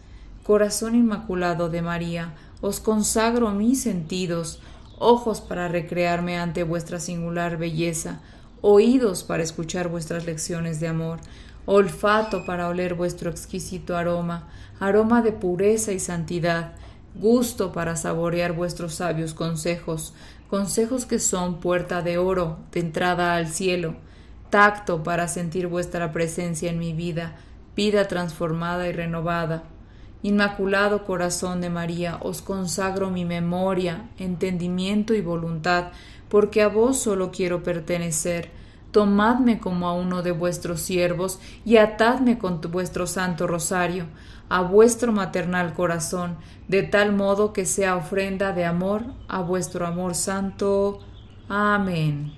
Corazón 0.49 0.94
Inmaculado 0.94 1.68
de 1.68 1.82
María, 1.82 2.32
os 2.62 2.80
consagro 2.80 3.51
mis 3.51 3.82
sentidos, 3.82 4.61
ojos 4.99 5.42
para 5.42 5.68
recrearme 5.68 6.38
ante 6.38 6.62
vuestra 6.62 7.01
singular 7.01 7.59
belleza, 7.59 8.20
oídos 8.62 9.24
para 9.24 9.42
escuchar 9.42 9.88
vuestras 9.88 10.24
lecciones 10.24 10.80
de 10.80 10.88
amor, 10.88 11.18
olfato 11.66 12.46
para 12.46 12.68
oler 12.68 12.94
vuestro 12.94 13.28
exquisito 13.28 13.94
aroma, 13.94 14.49
aroma 14.80 15.20
de 15.20 15.32
pureza 15.32 15.92
y 15.92 16.01
santidad, 16.01 16.72
gusto 17.14 17.70
para 17.70 17.96
saborear 17.96 18.55
vuestros 18.55 18.94
sabios 18.94 19.34
consejos, 19.34 20.14
consejos 20.49 21.05
que 21.05 21.18
son 21.18 21.61
puerta 21.61 22.01
de 22.01 22.16
oro, 22.16 22.57
de 22.72 22.80
entrada 22.80 23.34
al 23.34 23.49
cielo, 23.49 23.96
tacto 24.49 25.03
para 25.03 25.28
sentir 25.28 25.66
vuestra 25.66 26.11
presencia 26.11 26.70
en 26.70 26.78
mi 26.78 26.94
vida, 26.94 27.36
vida 27.76 28.09
transformada 28.09 28.88
y 28.88 28.92
renovada, 28.92 29.64
Inmaculado 30.23 31.05
Corazón 31.05 31.61
de 31.61 31.71
María, 31.71 32.19
os 32.21 32.43
consagro 32.43 33.11
mi 33.11 33.25
memoria, 33.25 34.09
entendimiento 34.19 35.14
y 35.14 35.21
voluntad, 35.21 35.93
porque 36.29 36.62
a 36.62 36.69
vos 36.69 36.99
solo 36.99 37.31
quiero 37.31 37.62
pertenecer. 37.62 38.51
Tomadme 38.91 39.61
como 39.61 39.87
a 39.87 39.95
uno 39.95 40.23
de 40.23 40.33
vuestros 40.33 40.81
siervos 40.81 41.39
y 41.64 41.77
atadme 41.77 42.39
con 42.39 42.61
vuestro 42.62 43.07
santo 43.07 43.47
rosario 43.47 44.07
a 44.49 44.62
vuestro 44.62 45.12
maternal 45.12 45.75
corazón, 45.75 46.37
de 46.69 46.83
tal 46.83 47.14
modo 47.14 47.53
que 47.53 47.66
sea 47.66 47.97
ofrenda 47.97 48.53
de 48.53 48.64
amor 48.64 49.05
a 49.29 49.43
vuestro 49.43 49.87
amor 49.87 50.14
santo. 50.14 51.01
Amén. 51.49 52.38